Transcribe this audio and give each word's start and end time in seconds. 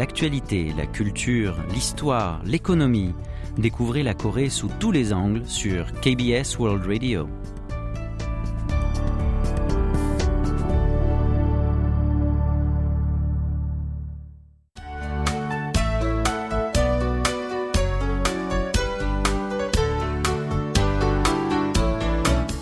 l'actualité, 0.00 0.72
la 0.78 0.86
culture, 0.86 1.54
l'histoire, 1.74 2.40
l'économie. 2.46 3.12
Découvrez 3.58 4.02
la 4.02 4.14
Corée 4.14 4.48
sous 4.48 4.70
tous 4.80 4.92
les 4.92 5.12
angles 5.12 5.42
sur 5.44 5.92
KBS 6.00 6.58
World 6.58 6.86
Radio. 6.86 7.28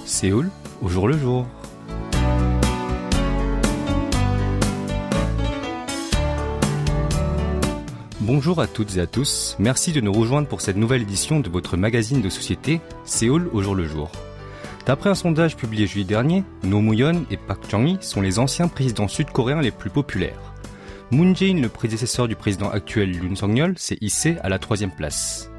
Séoul, 0.05 0.51
Bonjour 8.49 8.63
à 8.63 8.67
toutes 8.67 8.97
et 8.97 9.01
à 9.01 9.07
tous, 9.07 9.57
merci 9.59 9.93
de 9.93 10.01
nous 10.01 10.11
rejoindre 10.11 10.49
pour 10.49 10.63
cette 10.63 10.79
nouvelle 10.79 11.03
édition 11.03 11.41
de 11.41 11.51
votre 11.51 11.77
magazine 11.77 12.23
de 12.23 12.31
société 12.31 12.81
Séoul 13.05 13.51
au 13.53 13.61
jour 13.61 13.75
le 13.75 13.87
jour. 13.87 14.11
D'après 14.87 15.11
un 15.11 15.15
sondage 15.15 15.55
publié 15.55 15.87
juillet 15.87 16.07
dernier, 16.07 16.45
No 16.63 16.81
Moo-yeon 16.81 17.27
et 17.31 17.37
Park 17.37 17.65
Chung-hee 17.71 17.99
sont 18.01 18.23
les 18.23 18.39
anciens 18.39 18.69
présidents 18.69 19.07
sud-coréens 19.07 19.61
les 19.61 19.71
plus 19.71 19.91
populaires. 19.91 20.55
Moon 21.11 21.35
Jae-in, 21.35 21.61
le 21.61 21.69
prédécesseur 21.69 22.27
du 22.27 22.37
président 22.37 22.71
actuel 22.71 23.15
Yoon 23.15 23.37
Song-yeol, 23.37 23.75
s'est 23.77 23.99
hissé 24.01 24.39
à 24.43 24.49
la 24.49 24.59
troisième 24.59 24.93
place. 24.93 25.51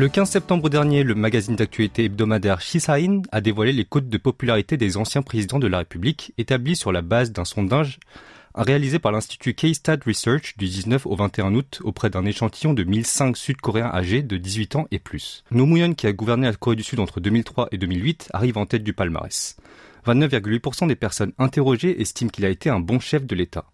Le 0.00 0.08
15 0.08 0.30
septembre 0.30 0.70
dernier, 0.70 1.02
le 1.02 1.14
magazine 1.14 1.56
d'actualité 1.56 2.04
hebdomadaire 2.04 2.62
Shisain 2.62 3.20
a 3.32 3.42
dévoilé 3.42 3.70
les 3.70 3.84
codes 3.84 4.08
de 4.08 4.16
popularité 4.16 4.78
des 4.78 4.96
anciens 4.96 5.20
présidents 5.20 5.58
de 5.58 5.66
la 5.66 5.76
République, 5.76 6.32
établis 6.38 6.74
sur 6.74 6.90
la 6.90 7.02
base 7.02 7.32
d'un 7.32 7.44
sondage 7.44 8.00
réalisé 8.54 8.98
par 8.98 9.12
l'Institut 9.12 9.52
K-Stat 9.52 9.98
Research 10.06 10.56
du 10.56 10.68
19 10.68 11.04
au 11.04 11.16
21 11.16 11.54
août 11.54 11.82
auprès 11.84 12.08
d'un 12.08 12.24
échantillon 12.24 12.72
de 12.72 12.82
1005 12.82 13.36
Sud-Coréens 13.36 13.90
âgés 13.92 14.22
de 14.22 14.38
18 14.38 14.76
ans 14.76 14.86
et 14.90 14.98
plus. 14.98 15.44
No 15.50 15.66
Moo-yeon, 15.66 15.92
qui 15.92 16.06
a 16.06 16.14
gouverné 16.14 16.46
la 16.46 16.54
Corée 16.54 16.76
du 16.76 16.82
Sud 16.82 16.98
entre 16.98 17.20
2003 17.20 17.68
et 17.70 17.76
2008, 17.76 18.30
arrive 18.32 18.56
en 18.56 18.64
tête 18.64 18.84
du 18.84 18.94
palmarès. 18.94 19.58
29,8% 20.06 20.88
des 20.88 20.96
personnes 20.96 21.34
interrogées 21.36 22.00
estiment 22.00 22.30
qu'il 22.30 22.46
a 22.46 22.48
été 22.48 22.70
un 22.70 22.80
bon 22.80 23.00
chef 23.00 23.26
de 23.26 23.34
l'État. 23.34 23.66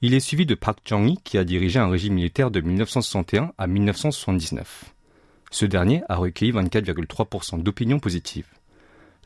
Il 0.00 0.12
est 0.14 0.18
suivi 0.18 0.44
de 0.44 0.56
Park 0.56 0.80
Chung-hee, 0.84 1.18
qui 1.22 1.38
a 1.38 1.44
dirigé 1.44 1.78
un 1.78 1.88
régime 1.88 2.14
militaire 2.14 2.50
de 2.50 2.60
1961 2.60 3.52
à 3.56 3.68
1979. 3.68 4.92
Ce 5.52 5.66
dernier 5.66 6.02
a 6.08 6.16
recueilli 6.16 6.50
24,3% 6.50 7.62
d'opinions 7.62 7.98
positives. 7.98 8.48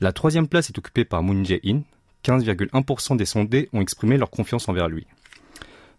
La 0.00 0.12
troisième 0.12 0.48
place 0.48 0.68
est 0.68 0.76
occupée 0.76 1.04
par 1.04 1.22
Moon 1.22 1.44
Jae-in. 1.44 1.82
15,1% 2.24 3.16
des 3.16 3.24
sondés 3.24 3.68
ont 3.72 3.80
exprimé 3.80 4.18
leur 4.18 4.28
confiance 4.28 4.68
envers 4.68 4.88
lui. 4.88 5.06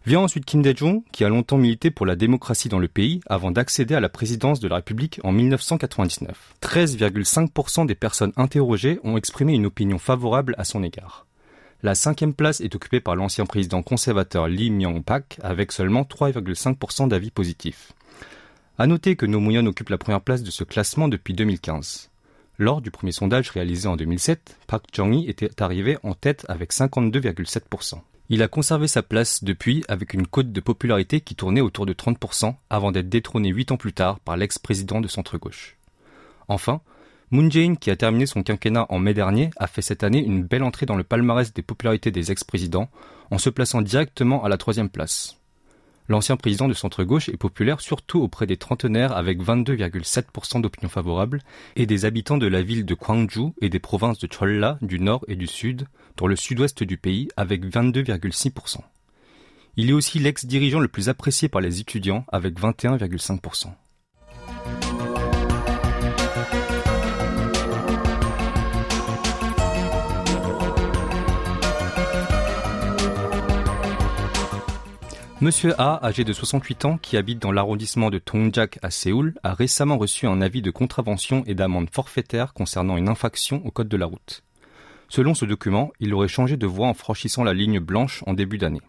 Vient 0.04 0.20
ensuite 0.20 0.44
Kim 0.44 0.60
Dae-jung, 0.60 1.02
qui 1.12 1.24
a 1.24 1.30
longtemps 1.30 1.56
milité 1.56 1.90
pour 1.90 2.04
la 2.04 2.14
démocratie 2.14 2.68
dans 2.68 2.78
le 2.78 2.88
pays 2.88 3.20
avant 3.26 3.50
d'accéder 3.50 3.94
à 3.94 4.00
la 4.00 4.10
présidence 4.10 4.60
de 4.60 4.68
la 4.68 4.76
République 4.76 5.18
en 5.24 5.32
1999. 5.32 6.54
13,5% 6.60 7.86
des 7.86 7.94
personnes 7.94 8.32
interrogées 8.36 9.00
ont 9.04 9.16
exprimé 9.16 9.54
une 9.54 9.66
opinion 9.66 9.98
favorable 9.98 10.54
à 10.58 10.64
son 10.64 10.82
égard. 10.82 11.26
La 11.82 11.94
cinquième 11.94 12.34
place 12.34 12.60
est 12.60 12.74
occupée 12.74 13.00
par 13.00 13.16
l'ancien 13.16 13.46
président 13.46 13.82
conservateur 13.82 14.46
Lee 14.46 14.70
Myung-pak 14.70 15.38
avec 15.42 15.72
seulement 15.72 16.02
3,5% 16.02 17.08
d'avis 17.08 17.30
positifs. 17.30 17.94
À 18.80 18.86
noter 18.86 19.16
que 19.16 19.26
No 19.26 19.40
occupe 19.66 19.88
la 19.88 19.98
première 19.98 20.20
place 20.20 20.44
de 20.44 20.52
ce 20.52 20.62
classement 20.62 21.08
depuis 21.08 21.34
2015. 21.34 22.10
Lors 22.58 22.80
du 22.80 22.92
premier 22.92 23.10
sondage 23.10 23.50
réalisé 23.50 23.88
en 23.88 23.96
2007, 23.96 24.56
Park 24.68 24.84
Chung-hee 24.92 25.28
était 25.28 25.60
arrivé 25.60 25.98
en 26.04 26.14
tête 26.14 26.46
avec 26.48 26.72
52,7%. 26.72 27.98
Il 28.28 28.40
a 28.40 28.46
conservé 28.46 28.86
sa 28.86 29.02
place 29.02 29.42
depuis 29.42 29.84
avec 29.88 30.14
une 30.14 30.28
cote 30.28 30.52
de 30.52 30.60
popularité 30.60 31.20
qui 31.20 31.34
tournait 31.34 31.60
autour 31.60 31.86
de 31.86 31.92
30% 31.92 32.54
avant 32.70 32.92
d'être 32.92 33.08
détrôné 33.08 33.48
8 33.48 33.72
ans 33.72 33.76
plus 33.76 33.94
tard 33.94 34.20
par 34.20 34.36
l'ex-président 34.36 35.00
de 35.00 35.08
centre-gauche. 35.08 35.76
Enfin, 36.46 36.80
Moon 37.32 37.50
Jae-in, 37.50 37.74
qui 37.74 37.90
a 37.90 37.96
terminé 37.96 38.26
son 38.26 38.44
quinquennat 38.44 38.86
en 38.90 39.00
mai 39.00 39.12
dernier, 39.12 39.50
a 39.56 39.66
fait 39.66 39.82
cette 39.82 40.04
année 40.04 40.22
une 40.22 40.44
belle 40.44 40.62
entrée 40.62 40.86
dans 40.86 40.94
le 40.94 41.02
palmarès 41.02 41.52
des 41.52 41.62
popularités 41.62 42.12
des 42.12 42.30
ex-présidents 42.30 42.88
en 43.32 43.38
se 43.38 43.50
plaçant 43.50 43.82
directement 43.82 44.44
à 44.44 44.48
la 44.48 44.56
troisième 44.56 44.88
place. 44.88 45.37
L'ancien 46.08 46.38
président 46.38 46.68
de 46.68 46.74
centre-gauche 46.74 47.28
est 47.28 47.36
populaire 47.36 47.82
surtout 47.82 48.20
auprès 48.20 48.46
des 48.46 48.56
trentenaires 48.56 49.12
avec 49.14 49.42
22,7% 49.42 50.62
d'opinion 50.62 50.88
favorable 50.88 51.42
et 51.76 51.84
des 51.84 52.06
habitants 52.06 52.38
de 52.38 52.46
la 52.46 52.62
ville 52.62 52.86
de 52.86 52.94
Gwangju 52.94 53.52
et 53.60 53.68
des 53.68 53.78
provinces 53.78 54.18
de 54.18 54.26
Cholla 54.26 54.78
du 54.80 55.00
nord 55.00 55.24
et 55.28 55.36
du 55.36 55.46
sud, 55.46 55.86
dans 56.16 56.26
le 56.26 56.36
sud-ouest 56.36 56.82
du 56.82 56.96
pays 56.96 57.28
avec 57.36 57.64
22,6%. 57.64 58.78
Il 59.76 59.90
est 59.90 59.92
aussi 59.92 60.18
l'ex-dirigeant 60.18 60.80
le 60.80 60.88
plus 60.88 61.10
apprécié 61.10 61.48
par 61.48 61.60
les 61.60 61.80
étudiants 61.80 62.24
avec 62.28 62.58
21,5%. 62.58 63.68
Monsieur 75.40 75.80
A, 75.80 76.04
âgé 76.04 76.24
de 76.24 76.32
68 76.32 76.84
ans, 76.84 76.98
qui 76.98 77.16
habite 77.16 77.40
dans 77.40 77.52
l'arrondissement 77.52 78.10
de 78.10 78.18
Tongjak 78.18 78.80
à 78.82 78.90
Séoul, 78.90 79.34
a 79.44 79.54
récemment 79.54 79.96
reçu 79.96 80.26
un 80.26 80.40
avis 80.40 80.62
de 80.62 80.72
contravention 80.72 81.44
et 81.46 81.54
d'amende 81.54 81.90
forfaitaire 81.92 82.54
concernant 82.54 82.96
une 82.96 83.08
infraction 83.08 83.64
au 83.64 83.70
code 83.70 83.88
de 83.88 83.96
la 83.96 84.06
route. 84.06 84.42
Selon 85.08 85.34
ce 85.34 85.44
document, 85.44 85.92
il 86.00 86.12
aurait 86.12 86.26
changé 86.26 86.56
de 86.56 86.66
voie 86.66 86.88
en 86.88 86.94
franchissant 86.94 87.44
la 87.44 87.54
ligne 87.54 87.78
blanche 87.78 88.24
en 88.26 88.34
début 88.34 88.58
d'année. 88.58 88.82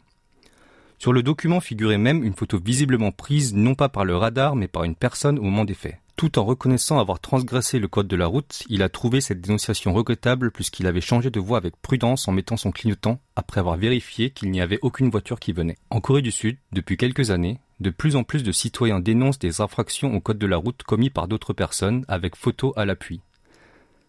Sur 0.99 1.13
le 1.13 1.23
document 1.23 1.61
figurait 1.61 1.97
même 1.97 2.25
une 2.25 2.33
photo 2.33 2.59
visiblement 2.59 3.13
prise 3.13 3.53
non 3.53 3.73
pas 3.73 3.87
par 3.87 4.03
le 4.03 4.17
radar 4.17 4.57
mais 4.57 4.67
par 4.67 4.83
une 4.83 4.95
personne 4.95 5.39
au 5.39 5.43
moment 5.43 5.63
des 5.63 5.73
faits. 5.73 5.97
Tout 6.17 6.37
en 6.37 6.43
reconnaissant 6.43 6.99
avoir 6.99 7.21
transgressé 7.21 7.79
le 7.79 7.87
code 7.87 8.09
de 8.09 8.17
la 8.17 8.27
route, 8.27 8.63
il 8.67 8.83
a 8.83 8.89
trouvé 8.89 9.21
cette 9.21 9.39
dénonciation 9.39 9.93
regrettable 9.93 10.51
puisqu'il 10.51 10.87
avait 10.87 10.99
changé 10.99 11.29
de 11.29 11.39
voie 11.39 11.57
avec 11.57 11.77
prudence 11.81 12.27
en 12.27 12.33
mettant 12.33 12.57
son 12.57 12.71
clignotant 12.71 13.21
après 13.37 13.61
avoir 13.61 13.77
vérifié 13.77 14.31
qu'il 14.31 14.51
n'y 14.51 14.59
avait 14.59 14.79
aucune 14.81 15.09
voiture 15.09 15.39
qui 15.39 15.53
venait. 15.53 15.77
En 15.89 16.01
Corée 16.01 16.21
du 16.21 16.31
Sud, 16.31 16.57
depuis 16.73 16.97
quelques 16.97 17.31
années, 17.31 17.59
de 17.79 17.91
plus 17.91 18.17
en 18.17 18.25
plus 18.25 18.43
de 18.43 18.51
citoyens 18.51 18.99
dénoncent 18.99 19.39
des 19.39 19.61
infractions 19.61 20.13
au 20.13 20.19
code 20.19 20.37
de 20.37 20.47
la 20.47 20.57
route 20.57 20.83
commis 20.83 21.09
par 21.09 21.29
d'autres 21.29 21.53
personnes 21.53 22.03
avec 22.09 22.35
photo 22.35 22.73
à 22.75 22.83
l'appui. 22.83 23.21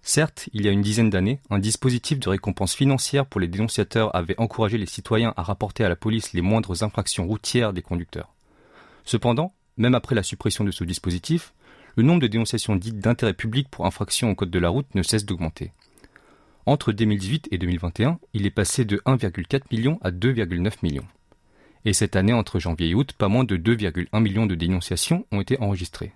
Certes, 0.03 0.49
il 0.53 0.65
y 0.65 0.69
a 0.69 0.73
une 0.73 0.81
dizaine 0.81 1.11
d'années, 1.11 1.41
un 1.51 1.59
dispositif 1.59 2.19
de 2.19 2.29
récompense 2.31 2.75
financière 2.75 3.27
pour 3.27 3.41
les 3.41 3.49
dénonciateurs 3.49 4.15
avait 4.17 4.39
encouragé 4.41 4.79
les 4.79 4.87
citoyens 4.87 5.35
à 5.37 5.43
rapporter 5.43 5.85
à 5.85 5.89
la 5.89 5.97
police 5.97 6.33
les 6.33 6.41
moindres 6.41 6.83
infractions 6.83 7.27
routières 7.27 7.73
des 7.73 7.83
conducteurs. 7.83 8.33
Cependant, 9.05 9.55
même 9.77 9.95
après 9.95 10.15
la 10.15 10.23
suppression 10.23 10.65
de 10.65 10.71
ce 10.71 10.85
dispositif, 10.85 11.53
le 11.97 12.03
nombre 12.03 12.23
de 12.23 12.27
dénonciations 12.29 12.77
dites 12.77 12.99
d'intérêt 12.99 13.35
public 13.35 13.69
pour 13.71 13.87
infraction 13.87 14.31
au 14.31 14.35
code 14.35 14.51
de 14.51 14.59
la 14.59 14.69
route 14.69 14.95
ne 14.95 15.03
cesse 15.03 15.27
d'augmenter. 15.27 15.73
Entre 16.67 16.93
2018 16.93 17.49
et 17.51 17.59
2021, 17.59 18.19
il 18.33 18.47
est 18.47 18.51
passé 18.51 18.85
de 18.85 18.99
1,4 19.07 19.63
million 19.71 19.99
à 20.03 20.11
2,9 20.11 20.73
millions. 20.83 21.07
Et 21.85 21.93
cette 21.93 22.17
année, 22.17 22.33
entre 22.33 22.59
janvier 22.59 22.89
et 22.89 22.95
août, 22.95 23.13
pas 23.17 23.29
moins 23.29 23.45
de 23.45 23.57
2,1 23.57 24.21
millions 24.21 24.47
de 24.47 24.55
dénonciations 24.55 25.27
ont 25.33 25.41
été 25.41 25.59
enregistrées. 25.61 26.13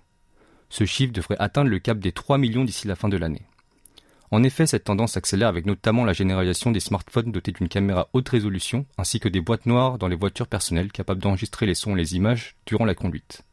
Ce 0.69 0.85
chiffre 0.85 1.13
devrait 1.13 1.37
atteindre 1.39 1.69
le 1.69 1.79
cap 1.79 1.99
des 1.99 2.11
3 2.11 2.37
millions 2.37 2.63
d'ici 2.63 2.87
la 2.87 2.95
fin 2.95 3.09
de 3.09 3.17
l'année. 3.17 3.43
En 4.31 4.43
effet, 4.43 4.65
cette 4.65 4.85
tendance 4.85 5.13
s'accélère 5.13 5.47
avec 5.47 5.65
notamment 5.65 6.03
la 6.03 6.13
généralisation 6.13 6.71
des 6.71 6.79
smartphones 6.79 7.31
dotés 7.31 7.51
d'une 7.51 7.67
caméra 7.67 8.09
haute 8.13 8.29
résolution 8.29 8.85
ainsi 8.97 9.19
que 9.19 9.29
des 9.29 9.41
boîtes 9.41 9.65
noires 9.65 9.97
dans 9.97 10.07
les 10.07 10.15
voitures 10.15 10.47
personnelles 10.47 10.91
capables 10.91 11.21
d'enregistrer 11.21 11.65
les 11.65 11.75
sons 11.75 11.95
et 11.95 11.99
les 11.99 12.15
images 12.15 12.55
durant 12.65 12.85
la 12.85 12.95
conduite. 12.95 13.43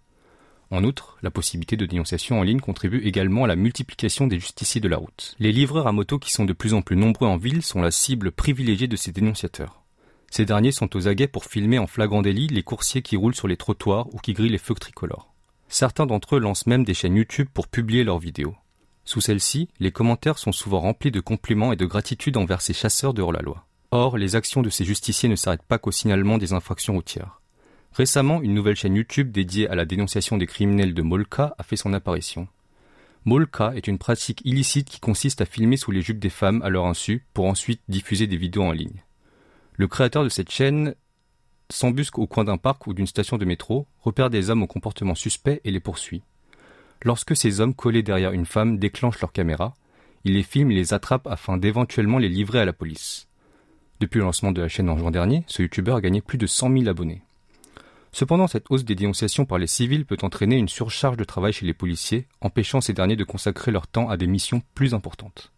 En 0.70 0.84
outre, 0.84 1.18
la 1.20 1.30
possibilité 1.30 1.76
de 1.76 1.84
dénonciation 1.84 2.40
en 2.40 2.42
ligne 2.42 2.60
contribue 2.60 3.02
également 3.04 3.44
à 3.44 3.46
la 3.46 3.56
multiplication 3.56 4.26
des 4.26 4.40
justiciers 4.40 4.80
de 4.80 4.88
la 4.88 4.96
route. 4.96 5.36
Les 5.38 5.52
livreurs 5.52 5.86
à 5.86 5.92
moto 5.92 6.18
qui 6.18 6.32
sont 6.32 6.46
de 6.46 6.54
plus 6.54 6.72
en 6.72 6.80
plus 6.80 6.96
nombreux 6.96 7.28
en 7.28 7.36
ville 7.36 7.62
sont 7.62 7.82
la 7.82 7.90
cible 7.90 8.32
privilégiée 8.32 8.88
de 8.88 8.96
ces 8.96 9.12
dénonciateurs. 9.12 9.82
Ces 10.30 10.46
derniers 10.46 10.72
sont 10.72 10.96
aux 10.96 11.08
aguets 11.08 11.28
pour 11.28 11.44
filmer 11.44 11.78
en 11.78 11.86
flagrant 11.86 12.22
délit 12.22 12.46
les 12.46 12.62
coursiers 12.62 13.02
qui 13.02 13.18
roulent 13.18 13.34
sur 13.34 13.48
les 13.48 13.58
trottoirs 13.58 14.08
ou 14.14 14.18
qui 14.18 14.32
grillent 14.32 14.48
les 14.48 14.56
feux 14.56 14.72
tricolores. 14.72 15.34
Certains 15.68 16.06
d'entre 16.06 16.36
eux 16.36 16.40
lancent 16.40 16.66
même 16.66 16.84
des 16.84 16.94
chaînes 16.94 17.16
YouTube 17.16 17.48
pour 17.52 17.68
publier 17.68 18.02
leurs 18.02 18.18
vidéos. 18.18 18.56
Sous 19.04 19.20
celles-ci, 19.20 19.68
les 19.80 19.90
commentaires 19.90 20.38
sont 20.38 20.52
souvent 20.52 20.80
remplis 20.80 21.10
de 21.10 21.20
compliments 21.20 21.72
et 21.72 21.76
de 21.76 21.86
gratitude 21.86 22.36
envers 22.36 22.60
ces 22.60 22.72
chasseurs 22.72 23.14
de 23.14 23.22
hors-la-loi. 23.22 23.66
Or, 23.90 24.16
les 24.16 24.36
actions 24.36 24.62
de 24.62 24.70
ces 24.70 24.84
justiciers 24.84 25.28
ne 25.28 25.36
s'arrêtent 25.36 25.62
pas 25.62 25.78
qu'au 25.78 25.90
signalement 25.90 26.38
des 26.38 26.52
infractions 26.52 26.94
routières. 26.94 27.40
Récemment, 27.92 28.40
une 28.40 28.54
nouvelle 28.54 28.76
chaîne 28.76 28.96
YouTube 28.96 29.30
dédiée 29.30 29.68
à 29.68 29.74
la 29.74 29.84
dénonciation 29.84 30.38
des 30.38 30.46
criminels 30.46 30.94
de 30.94 31.02
Molka 31.02 31.54
a 31.58 31.62
fait 31.62 31.76
son 31.76 31.92
apparition. 31.92 32.48
Molka 33.24 33.72
est 33.76 33.86
une 33.86 33.98
pratique 33.98 34.40
illicite 34.44 34.88
qui 34.88 34.98
consiste 34.98 35.42
à 35.42 35.46
filmer 35.46 35.76
sous 35.76 35.90
les 35.90 36.00
jupes 36.00 36.18
des 36.18 36.30
femmes 36.30 36.62
à 36.62 36.70
leur 36.70 36.86
insu 36.86 37.26
pour 37.34 37.46
ensuite 37.46 37.82
diffuser 37.88 38.26
des 38.26 38.38
vidéos 38.38 38.64
en 38.64 38.72
ligne. 38.72 39.02
Le 39.76 39.88
créateur 39.88 40.24
de 40.24 40.28
cette 40.28 40.50
chaîne 40.50 40.94
s'embusque 41.72 42.18
au 42.18 42.26
coin 42.26 42.44
d'un 42.44 42.58
parc 42.58 42.86
ou 42.86 42.94
d'une 42.94 43.06
station 43.06 43.38
de 43.38 43.44
métro, 43.44 43.86
repère 44.00 44.30
des 44.30 44.50
hommes 44.50 44.62
au 44.62 44.66
comportement 44.66 45.14
suspect 45.14 45.60
et 45.64 45.70
les 45.70 45.80
poursuit. 45.80 46.22
Lorsque 47.04 47.36
ces 47.36 47.60
hommes 47.60 47.74
collés 47.74 48.02
derrière 48.02 48.32
une 48.32 48.46
femme 48.46 48.78
déclenchent 48.78 49.20
leur 49.20 49.32
caméra, 49.32 49.74
il 50.24 50.34
les 50.34 50.42
filme 50.42 50.70
et 50.70 50.74
les 50.74 50.94
attrape 50.94 51.26
afin 51.26 51.56
d'éventuellement 51.56 52.18
les 52.18 52.28
livrer 52.28 52.60
à 52.60 52.64
la 52.64 52.72
police. 52.72 53.26
Depuis 53.98 54.18
le 54.18 54.24
lancement 54.24 54.52
de 54.52 54.60
la 54.60 54.68
chaîne 54.68 54.88
en 54.88 54.96
juin 54.96 55.10
dernier, 55.10 55.44
ce 55.46 55.62
youtubeur 55.62 55.96
a 55.96 56.00
gagné 56.00 56.20
plus 56.20 56.38
de 56.38 56.46
100 56.46 56.72
000 56.72 56.88
abonnés. 56.88 57.22
Cependant, 58.12 58.46
cette 58.46 58.66
hausse 58.70 58.84
des 58.84 58.94
dénonciations 58.94 59.46
par 59.46 59.58
les 59.58 59.66
civils 59.66 60.04
peut 60.04 60.18
entraîner 60.22 60.56
une 60.56 60.68
surcharge 60.68 61.16
de 61.16 61.24
travail 61.24 61.52
chez 61.52 61.66
les 61.66 61.72
policiers, 61.72 62.26
empêchant 62.40 62.80
ces 62.80 62.92
derniers 62.92 63.16
de 63.16 63.24
consacrer 63.24 63.72
leur 63.72 63.86
temps 63.86 64.10
à 64.10 64.16
des 64.16 64.26
missions 64.26 64.62
plus 64.74 64.94
importantes. 64.94 65.52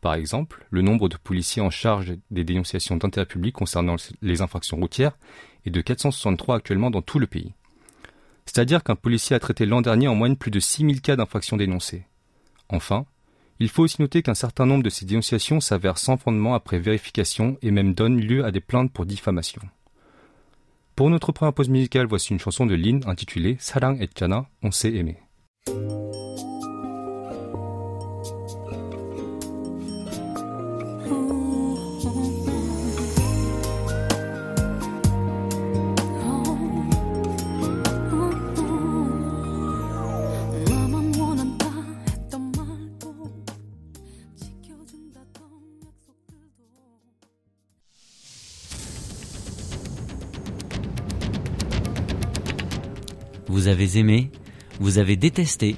Par 0.00 0.14
exemple, 0.14 0.66
le 0.70 0.80
nombre 0.80 1.08
de 1.08 1.18
policiers 1.18 1.60
en 1.60 1.70
charge 1.70 2.14
des 2.30 2.42
dénonciations 2.42 2.96
d'intérêt 2.96 3.26
public 3.26 3.54
concernant 3.54 3.96
les 4.22 4.40
infractions 4.40 4.78
routières 4.78 5.18
est 5.66 5.70
de 5.70 5.80
463 5.82 6.56
actuellement 6.56 6.90
dans 6.90 7.02
tout 7.02 7.18
le 7.18 7.26
pays. 7.26 7.52
C'est-à-dire 8.52 8.82
qu'un 8.82 8.96
policier 8.96 9.36
a 9.36 9.38
traité 9.38 9.64
l'an 9.64 9.80
dernier 9.80 10.08
en 10.08 10.16
moyenne 10.16 10.36
plus 10.36 10.50
de 10.50 10.58
6000 10.58 11.02
cas 11.02 11.14
d'infractions 11.14 11.56
dénoncées. 11.56 12.02
Enfin, 12.68 13.06
il 13.60 13.68
faut 13.68 13.84
aussi 13.84 14.02
noter 14.02 14.24
qu'un 14.24 14.34
certain 14.34 14.66
nombre 14.66 14.82
de 14.82 14.90
ces 14.90 15.04
dénonciations 15.04 15.60
s'avèrent 15.60 15.98
sans 15.98 16.16
fondement 16.16 16.54
après 16.54 16.80
vérification 16.80 17.58
et 17.62 17.70
même 17.70 17.94
donnent 17.94 18.20
lieu 18.20 18.44
à 18.44 18.50
des 18.50 18.58
plaintes 18.58 18.92
pour 18.92 19.06
diffamation. 19.06 19.62
Pour 20.96 21.10
notre 21.10 21.30
première 21.30 21.54
pause 21.54 21.68
musicale, 21.68 22.08
voici 22.08 22.32
une 22.32 22.40
chanson 22.40 22.66
de 22.66 22.74
Lynn 22.74 23.04
intitulée 23.06 23.56
Sarang 23.60 23.96
et 24.00 24.10
Jana, 24.16 24.46
on 24.64 24.72
s'est 24.72 24.94
aimé. 24.94 25.18
Avez 53.90 54.00
aimé, 54.00 54.30
vous 54.78 54.98
avez 54.98 55.16
détesté, 55.16 55.76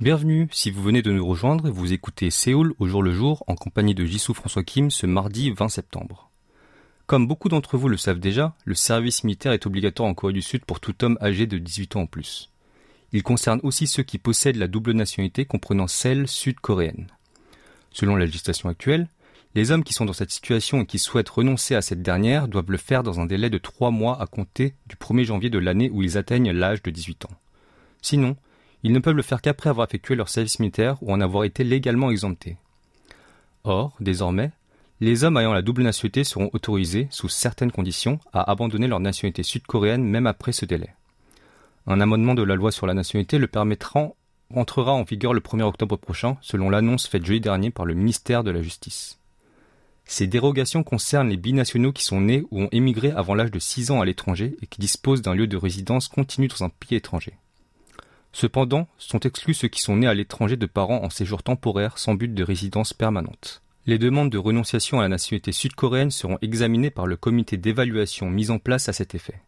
Bienvenue, 0.00 0.48
si 0.50 0.70
vous 0.70 0.82
venez 0.82 1.02
de 1.02 1.12
nous 1.12 1.26
rejoindre, 1.26 1.70
vous 1.70 1.92
écoutez 1.92 2.30
Séoul 2.30 2.74
au 2.78 2.86
jour 2.86 3.02
le 3.02 3.12
jour 3.12 3.44
en 3.46 3.54
compagnie 3.54 3.94
de 3.94 4.04
Jisoo 4.04 4.34
François 4.34 4.64
Kim 4.64 4.90
ce 4.90 5.06
mardi 5.06 5.50
20 5.50 5.68
septembre. 5.68 6.30
Comme 7.06 7.26
beaucoup 7.26 7.50
d'entre 7.50 7.76
vous 7.76 7.88
le 7.88 7.98
savent 7.98 8.18
déjà, 8.18 8.54
le 8.64 8.74
service 8.74 9.24
militaire 9.24 9.52
est 9.52 9.66
obligatoire 9.66 10.08
en 10.08 10.14
Corée 10.14 10.32
du 10.32 10.40
Sud 10.40 10.64
pour 10.64 10.80
tout 10.80 11.04
homme 11.04 11.18
âgé 11.20 11.46
de 11.46 11.58
18 11.58 11.96
ans 11.96 12.02
en 12.02 12.06
plus. 12.06 12.50
Il 13.12 13.22
concerne 13.22 13.60
aussi 13.62 13.86
ceux 13.86 14.02
qui 14.02 14.16
possèdent 14.16 14.56
la 14.56 14.68
double 14.68 14.92
nationalité 14.92 15.44
comprenant 15.44 15.86
celle 15.86 16.26
sud-coréenne. 16.26 17.08
Selon 17.90 18.16
la 18.16 18.24
législation 18.24 18.70
actuelle, 18.70 19.06
les 19.54 19.70
hommes 19.70 19.84
qui 19.84 19.92
sont 19.92 20.06
dans 20.06 20.14
cette 20.14 20.32
situation 20.32 20.80
et 20.80 20.86
qui 20.86 20.98
souhaitent 20.98 21.28
renoncer 21.28 21.74
à 21.74 21.82
cette 21.82 22.02
dernière 22.02 22.48
doivent 22.48 22.70
le 22.70 22.78
faire 22.78 23.02
dans 23.02 23.20
un 23.20 23.26
délai 23.26 23.50
de 23.50 23.58
trois 23.58 23.90
mois 23.90 24.20
à 24.20 24.26
compter 24.26 24.74
du 24.86 24.96
1er 24.96 25.24
janvier 25.24 25.50
de 25.50 25.58
l'année 25.58 25.90
où 25.90 26.02
ils 26.02 26.18
atteignent 26.18 26.50
l'âge 26.50 26.82
de 26.82 26.90
18 26.90 27.26
ans. 27.26 27.36
Sinon, 28.02 28.34
ils 28.82 28.92
ne 28.92 28.98
peuvent 28.98 29.14
le 29.14 29.22
faire 29.22 29.42
qu'après 29.42 29.70
avoir 29.70 29.86
effectué 29.86 30.16
leur 30.16 30.28
service 30.28 30.58
militaire 30.58 30.96
ou 31.02 31.12
en 31.12 31.20
avoir 31.20 31.44
été 31.44 31.64
légalement 31.64 32.10
exemptés. 32.10 32.56
Or, 33.62 33.94
désormais, 34.00 34.50
les 35.00 35.24
hommes 35.24 35.36
ayant 35.36 35.52
la 35.52 35.62
double 35.62 35.82
nationalité 35.82 36.24
seront 36.24 36.50
autorisés, 36.52 37.08
sous 37.10 37.28
certaines 37.28 37.72
conditions, 37.72 38.20
à 38.32 38.50
abandonner 38.50 38.86
leur 38.86 39.00
nationalité 39.00 39.42
sud-coréenne 39.42 40.04
même 40.04 40.26
après 40.26 40.52
ce 40.52 40.64
délai. 40.64 40.90
Un 41.86 42.00
amendement 42.00 42.34
de 42.34 42.42
la 42.42 42.54
loi 42.54 42.72
sur 42.72 42.86
la 42.86 42.94
nationalité 42.94 43.38
le 43.38 43.48
permettra 43.48 44.12
entrera 44.54 44.92
en 44.92 45.02
vigueur 45.02 45.34
le 45.34 45.40
1er 45.40 45.62
octobre 45.62 45.96
prochain, 45.96 46.36
selon 46.40 46.70
l'annonce 46.70 47.06
faite 47.06 47.26
jeudi 47.26 47.40
dernier 47.40 47.70
par 47.70 47.86
le 47.86 47.94
ministère 47.94 48.44
de 48.44 48.50
la 48.50 48.62
Justice. 48.62 49.18
Ces 50.06 50.26
dérogations 50.26 50.82
concernent 50.82 51.30
les 51.30 51.36
binationaux 51.36 51.92
qui 51.92 52.04
sont 52.04 52.20
nés 52.20 52.44
ou 52.50 52.62
ont 52.62 52.68
émigré 52.72 53.10
avant 53.10 53.34
l'âge 53.34 53.50
de 53.50 53.58
6 53.58 53.90
ans 53.90 54.00
à 54.00 54.04
l'étranger 54.04 54.56
et 54.62 54.66
qui 54.66 54.80
disposent 54.80 55.22
d'un 55.22 55.34
lieu 55.34 55.46
de 55.46 55.56
résidence 55.56 56.08
continu 56.08 56.46
dans 56.46 56.62
un 56.62 56.68
pays 56.68 56.96
étranger. 56.96 57.34
Cependant, 58.32 58.86
sont 58.98 59.20
exclus 59.20 59.54
ceux 59.54 59.68
qui 59.68 59.80
sont 59.80 59.96
nés 59.96 60.06
à 60.06 60.14
l'étranger 60.14 60.56
de 60.56 60.66
parents 60.66 61.02
en 61.02 61.10
séjour 61.10 61.42
temporaire 61.42 61.98
sans 61.98 62.14
but 62.14 62.32
de 62.32 62.44
résidence 62.44 62.92
permanente. 62.92 63.63
Les 63.86 63.98
demandes 63.98 64.30
de 64.30 64.38
renonciation 64.38 64.98
à 64.98 65.02
la 65.02 65.10
nationalité 65.10 65.52
sud-coréenne 65.52 66.10
seront 66.10 66.38
examinées 66.40 66.90
par 66.90 67.06
le 67.06 67.16
comité 67.16 67.58
d'évaluation 67.58 68.30
mis 68.30 68.50
en 68.50 68.58
place 68.58 68.88
à 68.88 68.94
cet 68.94 69.14
effet. 69.14 69.42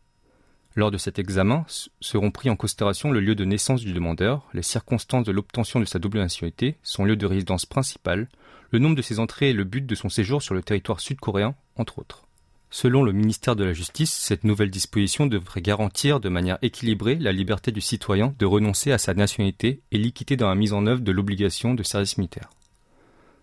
Lors 0.74 0.90
de 0.90 0.98
cet 0.98 1.18
examen 1.18 1.64
seront 2.02 2.30
pris 2.30 2.50
en 2.50 2.56
considération 2.56 3.10
le 3.10 3.20
lieu 3.20 3.34
de 3.34 3.46
naissance 3.46 3.80
du 3.80 3.94
demandeur, 3.94 4.46
les 4.52 4.60
circonstances 4.60 5.24
de 5.24 5.32
l'obtention 5.32 5.80
de 5.80 5.86
sa 5.86 5.98
double 5.98 6.18
nationalité, 6.18 6.76
son 6.82 7.06
lieu 7.06 7.16
de 7.16 7.24
résidence 7.24 7.64
principal, 7.64 8.28
le 8.72 8.78
nombre 8.78 8.94
de 8.94 9.00
ses 9.00 9.20
entrées 9.20 9.50
et 9.50 9.54
le 9.54 9.64
but 9.64 9.86
de 9.86 9.94
son 9.94 10.10
séjour 10.10 10.42
sur 10.42 10.54
le 10.54 10.62
territoire 10.62 11.00
sud-coréen, 11.00 11.54
entre 11.76 11.98
autres. 11.98 12.26
Selon 12.68 13.04
le 13.04 13.12
ministère 13.12 13.56
de 13.56 13.64
la 13.64 13.72
Justice, 13.72 14.12
cette 14.12 14.44
nouvelle 14.44 14.70
disposition 14.70 15.24
devrait 15.24 15.62
garantir 15.62 16.20
de 16.20 16.28
manière 16.28 16.58
équilibrée 16.60 17.14
la 17.14 17.32
liberté 17.32 17.72
du 17.72 17.80
citoyen 17.80 18.34
de 18.38 18.44
renoncer 18.44 18.92
à 18.92 18.98
sa 18.98 19.14
nationalité 19.14 19.80
et 19.92 19.98
l'équité 19.98 20.36
dans 20.36 20.50
la 20.50 20.54
mise 20.56 20.74
en 20.74 20.86
œuvre 20.86 21.00
de 21.00 21.12
l'obligation 21.12 21.72
de 21.72 21.82
service 21.82 22.18
militaire. 22.18 22.50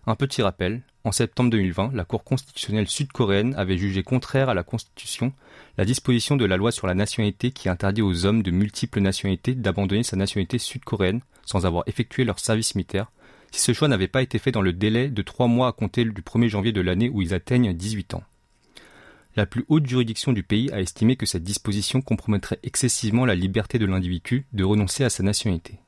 Un 0.06 0.16
petit 0.16 0.42
rappel, 0.42 0.82
en 1.04 1.12
septembre 1.12 1.48
2020, 1.50 1.92
la 1.94 2.04
Cour 2.04 2.24
constitutionnelle 2.24 2.88
sud-coréenne 2.88 3.54
avait 3.56 3.78
jugé 3.78 4.02
contraire 4.02 4.50
à 4.50 4.54
la 4.54 4.62
Constitution 4.62 5.32
la 5.78 5.86
disposition 5.86 6.36
de 6.36 6.44
la 6.44 6.58
loi 6.58 6.72
sur 6.72 6.86
la 6.86 6.94
nationalité 6.94 7.52
qui 7.52 7.70
interdit 7.70 8.02
aux 8.02 8.26
hommes 8.26 8.42
de 8.42 8.50
multiples 8.50 9.00
nationalités 9.00 9.54
d'abandonner 9.54 10.02
sa 10.02 10.16
nationalité 10.16 10.58
sud-coréenne 10.58 11.22
sans 11.46 11.64
avoir 11.64 11.84
effectué 11.86 12.24
leur 12.24 12.38
service 12.38 12.74
militaire, 12.74 13.10
si 13.50 13.60
ce 13.60 13.72
choix 13.72 13.88
n'avait 13.88 14.08
pas 14.08 14.20
été 14.20 14.38
fait 14.38 14.52
dans 14.52 14.60
le 14.60 14.74
délai 14.74 15.08
de 15.08 15.22
trois 15.22 15.46
mois 15.46 15.68
à 15.68 15.72
compter 15.72 16.04
du 16.04 16.22
1er 16.22 16.48
janvier 16.48 16.72
de 16.72 16.82
l'année 16.82 17.08
où 17.08 17.22
ils 17.22 17.32
atteignent 17.32 17.72
18 17.72 18.14
ans. 18.14 18.24
La 19.36 19.46
plus 19.46 19.64
haute 19.68 19.86
juridiction 19.86 20.32
du 20.32 20.42
pays 20.42 20.70
a 20.70 20.80
estimé 20.80 21.16
que 21.16 21.26
cette 21.26 21.42
disposition 21.42 22.02
compromettrait 22.02 22.60
excessivement 22.62 23.24
la 23.24 23.34
liberté 23.34 23.78
de 23.78 23.86
l'individu 23.86 24.46
de 24.52 24.64
renoncer 24.64 25.02
à 25.02 25.10
sa 25.10 25.22
nationalité. 25.22 25.78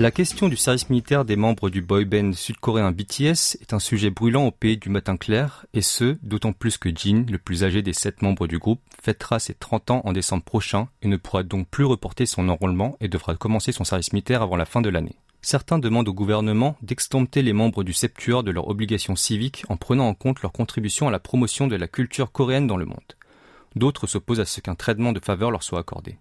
La 0.00 0.10
question 0.10 0.48
du 0.48 0.56
service 0.56 0.88
militaire 0.88 1.26
des 1.26 1.36
membres 1.36 1.68
du 1.68 1.82
boy 1.82 2.06
band 2.06 2.32
sud-coréen 2.32 2.90
BTS 2.90 3.58
est 3.60 3.74
un 3.74 3.78
sujet 3.78 4.08
brûlant 4.08 4.46
au 4.46 4.50
pays 4.50 4.78
du 4.78 4.88
matin 4.88 5.18
clair, 5.18 5.66
et 5.74 5.82
ce, 5.82 6.16
d'autant 6.22 6.54
plus 6.54 6.78
que 6.78 6.88
Jin, 6.88 7.26
le 7.30 7.36
plus 7.36 7.64
âgé 7.64 7.82
des 7.82 7.92
sept 7.92 8.22
membres 8.22 8.46
du 8.46 8.58
groupe, 8.58 8.80
fêtera 9.02 9.38
ses 9.38 9.52
30 9.52 9.90
ans 9.90 10.00
en 10.06 10.14
décembre 10.14 10.42
prochain 10.42 10.88
et 11.02 11.08
ne 11.08 11.18
pourra 11.18 11.42
donc 11.42 11.68
plus 11.68 11.84
reporter 11.84 12.24
son 12.24 12.48
enrôlement 12.48 12.96
et 13.02 13.08
devra 13.08 13.34
commencer 13.34 13.72
son 13.72 13.84
service 13.84 14.14
militaire 14.14 14.40
avant 14.40 14.56
la 14.56 14.64
fin 14.64 14.80
de 14.80 14.88
l'année. 14.88 15.16
Certains 15.42 15.78
demandent 15.78 16.08
au 16.08 16.14
gouvernement 16.14 16.78
d'extompter 16.80 17.42
les 17.42 17.52
membres 17.52 17.84
du 17.84 17.92
Septuor 17.92 18.42
de 18.42 18.52
leurs 18.52 18.68
obligations 18.68 19.16
civiques 19.16 19.66
en 19.68 19.76
prenant 19.76 20.08
en 20.08 20.14
compte 20.14 20.40
leur 20.40 20.52
contribution 20.52 21.08
à 21.08 21.10
la 21.10 21.20
promotion 21.20 21.66
de 21.66 21.76
la 21.76 21.88
culture 21.88 22.32
coréenne 22.32 22.66
dans 22.66 22.78
le 22.78 22.86
monde. 22.86 23.16
D'autres 23.76 24.06
s'opposent 24.06 24.40
à 24.40 24.46
ce 24.46 24.62
qu'un 24.62 24.76
traitement 24.76 25.12
de 25.12 25.20
faveur 25.20 25.50
leur 25.50 25.62
soit 25.62 25.80
accordé. 25.80 26.16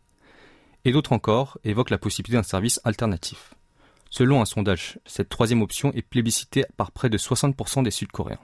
Et 0.84 0.92
d'autres 0.92 1.14
encore 1.14 1.58
évoquent 1.64 1.92
la 1.92 1.98
possibilité 1.98 2.36
d'un 2.36 2.44
service 2.44 2.82
alternatif. 2.84 3.54
Selon 4.10 4.42
un 4.42 4.46
sondage, 4.46 5.00
cette 5.06 5.30
troisième 5.30 5.62
option 5.62 5.92
est 5.94 6.02
plébiscitée 6.02 6.66
par 6.78 6.92
près 6.92 7.10
de 7.10 7.18
60% 7.18 7.84
des 7.84 7.92
Sud-Coréens. 7.92 8.40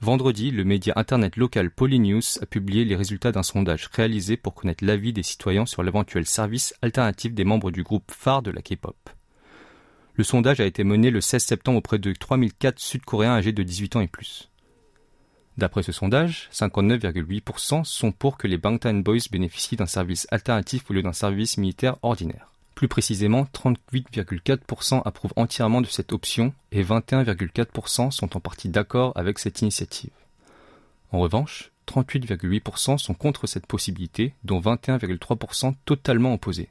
Vendredi, 0.00 0.52
le 0.52 0.62
média 0.62 0.92
internet 0.96 1.36
local 1.36 1.70
Polynews 1.70 2.38
a 2.40 2.46
publié 2.46 2.84
les 2.84 2.94
résultats 2.94 3.32
d'un 3.32 3.42
sondage 3.42 3.88
réalisé 3.92 4.36
pour 4.36 4.54
connaître 4.54 4.84
l'avis 4.84 5.12
des 5.12 5.24
citoyens 5.24 5.66
sur 5.66 5.82
l'éventuel 5.82 6.24
service 6.24 6.72
alternatif 6.82 7.34
des 7.34 7.44
membres 7.44 7.72
du 7.72 7.82
groupe 7.82 8.12
phare 8.12 8.42
de 8.42 8.52
la 8.52 8.62
K-pop. 8.62 8.96
Le 10.14 10.22
sondage 10.22 10.60
a 10.60 10.66
été 10.66 10.84
mené 10.84 11.10
le 11.10 11.20
16 11.20 11.42
septembre 11.42 11.78
auprès 11.78 11.98
de 11.98 12.12
3004 12.12 12.78
Sud-Coréens 12.78 13.32
âgés 13.32 13.52
de 13.52 13.62
18 13.62 13.96
ans 13.96 14.00
et 14.00 14.08
plus. 14.08 14.50
D'après 15.56 15.82
ce 15.82 15.90
sondage, 15.90 16.48
59,8% 16.52 17.82
sont 17.82 18.12
pour 18.12 18.38
que 18.38 18.46
les 18.46 18.58
Bangtan 18.58 18.94
Boys 18.94 19.26
bénéficient 19.32 19.76
d'un 19.76 19.86
service 19.86 20.28
alternatif 20.30 20.88
au 20.88 20.94
lieu 20.94 21.02
d'un 21.02 21.12
service 21.12 21.56
militaire 21.56 21.96
ordinaire. 22.02 22.52
Plus 22.78 22.86
précisément, 22.86 23.42
38,4% 23.42 25.02
approuvent 25.04 25.32
entièrement 25.34 25.80
de 25.80 25.88
cette 25.88 26.12
option 26.12 26.52
et 26.70 26.84
21,4% 26.84 28.12
sont 28.12 28.36
en 28.36 28.40
partie 28.40 28.68
d'accord 28.68 29.10
avec 29.16 29.40
cette 29.40 29.62
initiative. 29.62 30.12
En 31.10 31.18
revanche, 31.18 31.72
38,8% 31.88 32.98
sont 32.98 33.14
contre 33.14 33.48
cette 33.48 33.66
possibilité, 33.66 34.32
dont 34.44 34.60
21,3% 34.60 35.74
totalement 35.86 36.32
opposés. 36.32 36.68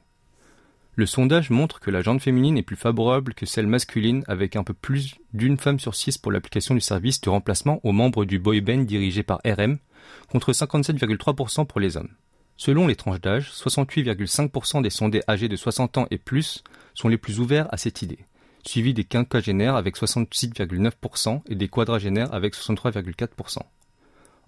Le 0.94 1.04
sondage 1.04 1.50
montre 1.50 1.78
que 1.78 1.90
la 1.90 2.00
jante 2.00 2.22
féminine 2.22 2.56
est 2.56 2.62
plus 2.62 2.76
favorable 2.76 3.34
que 3.34 3.44
celle 3.44 3.66
masculine, 3.66 4.24
avec 4.28 4.56
un 4.56 4.64
peu 4.64 4.72
plus 4.72 5.16
d'une 5.34 5.58
femme 5.58 5.78
sur 5.78 5.94
six 5.94 6.16
pour 6.16 6.32
l'application 6.32 6.74
du 6.74 6.80
service 6.80 7.20
de 7.20 7.28
remplacement 7.28 7.80
aux 7.84 7.92
membres 7.92 8.24
du 8.24 8.38
boy 8.38 8.62
band 8.62 8.78
dirigé 8.78 9.22
par 9.22 9.42
RM, 9.44 9.76
contre 10.32 10.52
57,3% 10.52 11.66
pour 11.66 11.80
les 11.80 11.98
hommes. 11.98 12.14
Selon 12.60 12.88
les 12.88 12.96
tranches 12.96 13.20
d'âge, 13.20 13.52
68,5% 13.52 14.82
des 14.82 14.90
sondés 14.90 15.22
âgés 15.28 15.48
de 15.48 15.54
60 15.54 15.96
ans 15.96 16.06
et 16.10 16.18
plus 16.18 16.64
sont 16.92 17.06
les 17.06 17.16
plus 17.16 17.38
ouverts 17.38 17.68
à 17.72 17.76
cette 17.76 18.02
idée, 18.02 18.18
suivis 18.66 18.94
des 18.94 19.04
quinquagénaires 19.04 19.76
avec 19.76 19.96
66,9% 19.96 21.40
et 21.48 21.54
des 21.54 21.68
quadragénaires 21.68 22.34
avec 22.34 22.56
63,4%. 22.56 23.58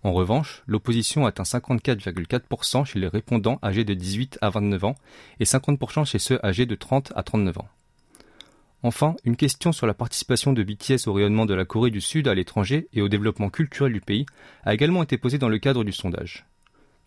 En 0.03 0.13
revanche, 0.13 0.65
l'opposition 0.67 1.25
atteint 1.25 1.45
54,4% 1.45 2.85
chez 2.85 2.99
les 2.99 3.07
répondants 3.07 3.61
âgés 3.63 3.85
de 3.85 3.95
18 3.95 4.39
à 4.41 4.51
29 4.51 4.85
ans 4.85 4.97
et 5.39 5.45
50% 5.45 6.05
chez 6.05 6.19
ceux 6.19 6.45
âgés 6.45 6.67
de 6.67 6.75
30 6.75 7.13
à 7.15 7.23
39 7.23 7.59
ans. 7.59 7.69
Enfin, 8.83 9.15
une 9.25 9.37
question 9.37 9.71
sur 9.71 9.87
la 9.87 9.95
participation 9.95 10.53
de 10.53 10.65
BTS 10.65 11.07
au 11.07 11.13
rayonnement 11.13 11.47
de 11.47 11.55
la 11.55 11.65
Corée 11.65 11.91
du 11.91 12.01
Sud 12.01 12.27
à 12.27 12.35
l'étranger 12.35 12.89
et 12.93 13.03
au 13.03 13.09
développement 13.09 13.51
culturel 13.51 13.93
du 13.93 14.01
pays 14.01 14.27
a 14.65 14.75
également 14.75 15.05
été 15.05 15.17
posée 15.17 15.39
dans 15.39 15.51
le 15.51 15.59
cadre 15.59 15.85
du 15.85 15.93
sondage. 15.93 16.50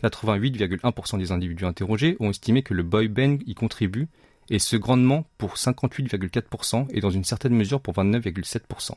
88,1% 0.04 1.18
des 1.18 1.32
individus 1.32 1.66
interrogés 1.66 2.18
ont 2.20 2.30
estimé 2.30 2.62
que 2.62 2.74
le 2.74 2.84
boy 2.84 3.08
band 3.08 3.38
y 3.46 3.56
contribue, 3.56 4.08
et 4.50 4.60
ce 4.60 4.76
grandement 4.76 5.26
pour 5.38 5.56
58,4% 5.56 6.88
et 6.92 7.00
dans 7.00 7.10
une 7.10 7.24
certaine 7.24 7.56
mesure 7.56 7.82
pour 7.82 7.94
29,7%. 7.94 8.92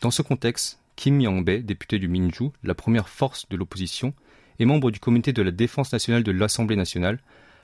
Dans 0.00 0.10
ce 0.10 0.22
contexte, 0.22 0.78
Kim 0.96 1.18
Myong-bae, 1.18 1.62
député 1.62 1.98
du 1.98 2.08
Minju, 2.08 2.50
la 2.62 2.74
première 2.74 3.08
force 3.08 3.48
de 3.48 3.56
l'opposition, 3.56 4.14
et 4.58 4.64
membre 4.64 4.90
du 4.90 5.00
comité 5.00 5.32
de 5.32 5.42
la 5.42 5.50
défense 5.50 5.92
nationale 5.92 6.22
de 6.22 6.32
l'Assemblée 6.32 6.76
nationale, 6.76 7.18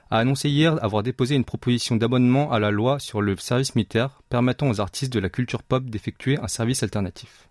a 0.09 0.19
annoncé 0.19 0.49
hier 0.49 0.83
avoir 0.83 1.03
déposé 1.03 1.35
une 1.35 1.45
proposition 1.45 1.95
d'abonnement 1.95 2.51
à 2.51 2.59
la 2.59 2.71
loi 2.71 2.99
sur 2.99 3.21
le 3.21 3.35
service 3.37 3.75
militaire 3.75 4.21
permettant 4.29 4.69
aux 4.69 4.79
artistes 4.79 5.13
de 5.13 5.19
la 5.19 5.29
culture 5.29 5.63
pop 5.63 5.85
d'effectuer 5.85 6.39
un 6.39 6.47
service 6.47 6.83
alternatif. 6.83 7.47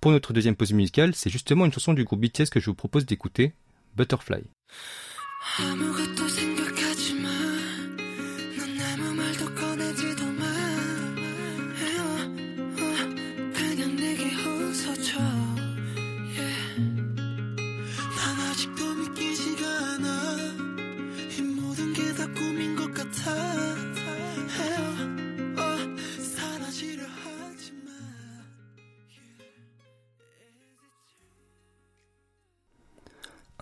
Pour 0.00 0.12
notre 0.12 0.32
deuxième 0.32 0.56
pause 0.56 0.72
musicale, 0.72 1.14
c'est 1.14 1.30
justement 1.30 1.64
une 1.64 1.72
chanson 1.72 1.94
du 1.94 2.04
groupe 2.04 2.20
BTS 2.20 2.50
que 2.50 2.60
je 2.60 2.66
vous 2.66 2.74
propose 2.74 3.06
d'écouter, 3.06 3.54
Butterfly. 3.94 4.42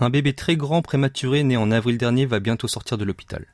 Un 0.02 0.10
bébé 0.10 0.32
très 0.32 0.56
grand 0.56 0.82
prématuré 0.82 1.44
né 1.44 1.56
en 1.56 1.70
avril 1.70 1.96
dernier 1.96 2.26
va 2.26 2.40
bientôt 2.40 2.66
sortir 2.66 2.98
de 2.98 3.04
l'hôpital. 3.04 3.46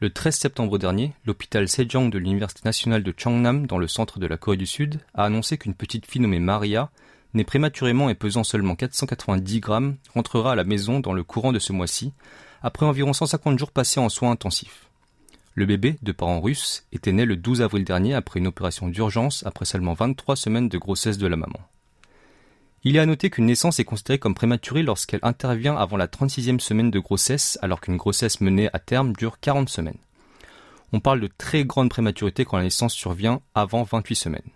Le 0.00 0.10
13 0.10 0.36
septembre 0.36 0.76
dernier, 0.76 1.14
l'hôpital 1.24 1.66
Sejong 1.66 2.10
de 2.10 2.18
l'Université 2.18 2.60
nationale 2.66 3.02
de 3.02 3.14
Changnam, 3.16 3.66
dans 3.66 3.78
le 3.78 3.88
centre 3.88 4.18
de 4.18 4.26
la 4.26 4.36
Corée 4.36 4.58
du 4.58 4.66
Sud, 4.66 5.00
a 5.14 5.24
annoncé 5.24 5.56
qu'une 5.56 5.72
petite 5.72 6.04
fille 6.04 6.20
nommée 6.20 6.40
Maria, 6.40 6.90
née 7.32 7.44
prématurément 7.44 8.10
et 8.10 8.14
pesant 8.14 8.44
seulement 8.44 8.76
490 8.76 9.60
grammes, 9.60 9.96
rentrera 10.14 10.52
à 10.52 10.56
la 10.56 10.64
maison 10.64 11.00
dans 11.00 11.14
le 11.14 11.24
courant 11.24 11.52
de 11.52 11.58
ce 11.58 11.72
mois-ci, 11.72 12.12
après 12.62 12.84
environ 12.84 13.14
150 13.14 13.58
jours 13.58 13.70
passés 13.70 13.98
en 13.98 14.10
soins 14.10 14.32
intensifs. 14.32 14.90
Le 15.54 15.64
bébé, 15.64 15.96
de 16.02 16.12
parents 16.12 16.42
russes, 16.42 16.84
était 16.92 17.12
né 17.12 17.24
le 17.24 17.36
12 17.36 17.62
avril 17.62 17.84
dernier 17.84 18.12
après 18.12 18.40
une 18.40 18.46
opération 18.46 18.88
d'urgence 18.88 19.42
après 19.46 19.64
seulement 19.64 19.94
23 19.94 20.36
semaines 20.36 20.68
de 20.68 20.76
grossesse 20.76 21.16
de 21.16 21.26
la 21.26 21.36
maman. 21.36 21.60
Il 22.84 22.96
est 22.96 23.00
à 23.00 23.06
noter 23.06 23.30
qu'une 23.30 23.46
naissance 23.46 23.78
est 23.78 23.84
considérée 23.84 24.18
comme 24.18 24.34
prématurée 24.34 24.82
lorsqu'elle 24.82 25.20
intervient 25.22 25.76
avant 25.76 25.96
la 25.96 26.08
36e 26.08 26.58
semaine 26.58 26.90
de 26.90 26.98
grossesse, 26.98 27.56
alors 27.62 27.80
qu'une 27.80 27.96
grossesse 27.96 28.40
menée 28.40 28.68
à 28.72 28.80
terme 28.80 29.12
dure 29.12 29.38
40 29.38 29.68
semaines. 29.68 29.98
On 30.92 30.98
parle 30.98 31.20
de 31.20 31.28
très 31.28 31.64
grande 31.64 31.90
prématurité 31.90 32.44
quand 32.44 32.56
la 32.56 32.64
naissance 32.64 32.92
survient 32.92 33.40
avant 33.54 33.84
28 33.84 34.16
semaines. 34.16 34.50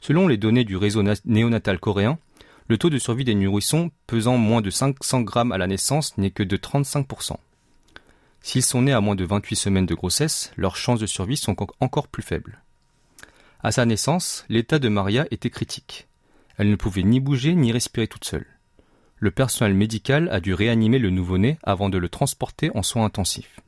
Selon 0.00 0.28
les 0.28 0.36
données 0.36 0.64
du 0.64 0.76
réseau 0.76 1.02
néonatal 1.24 1.80
coréen, 1.80 2.18
le 2.68 2.78
taux 2.78 2.90
de 2.90 2.98
survie 2.98 3.24
des 3.24 3.34
nourrissons 3.34 3.90
pesant 4.06 4.36
moins 4.36 4.60
de 4.60 4.70
500 4.70 5.22
grammes 5.22 5.52
à 5.52 5.58
la 5.58 5.66
naissance 5.66 6.16
n'est 6.18 6.30
que 6.30 6.44
de 6.44 6.56
35%. 6.56 7.36
S'ils 8.40 8.62
sont 8.62 8.82
nés 8.82 8.92
à 8.92 9.00
moins 9.00 9.14
de 9.16 9.24
28 9.24 9.56
semaines 9.56 9.86
de 9.86 9.94
grossesse, 9.94 10.52
leurs 10.56 10.76
chances 10.76 11.00
de 11.00 11.06
survie 11.06 11.36
sont 11.36 11.56
encore 11.80 12.08
plus 12.08 12.22
faibles. 12.22 12.62
À 13.62 13.72
sa 13.72 13.84
naissance, 13.84 14.44
l'état 14.48 14.78
de 14.78 14.88
Maria 14.88 15.26
était 15.30 15.50
critique. 15.50 16.08
Elle 16.58 16.70
ne 16.70 16.76
pouvait 16.76 17.02
ni 17.02 17.20
bouger 17.20 17.54
ni 17.54 17.72
respirer 17.72 18.08
toute 18.08 18.24
seule. 18.24 18.46
Le 19.18 19.30
personnel 19.30 19.74
médical 19.74 20.28
a 20.30 20.40
dû 20.40 20.52
réanimer 20.52 20.98
le 20.98 21.10
nouveau-né 21.10 21.58
avant 21.62 21.88
de 21.88 21.98
le 21.98 22.08
transporter 22.08 22.70
en 22.74 22.82
soins 22.82 23.04
intensifs. 23.04 23.60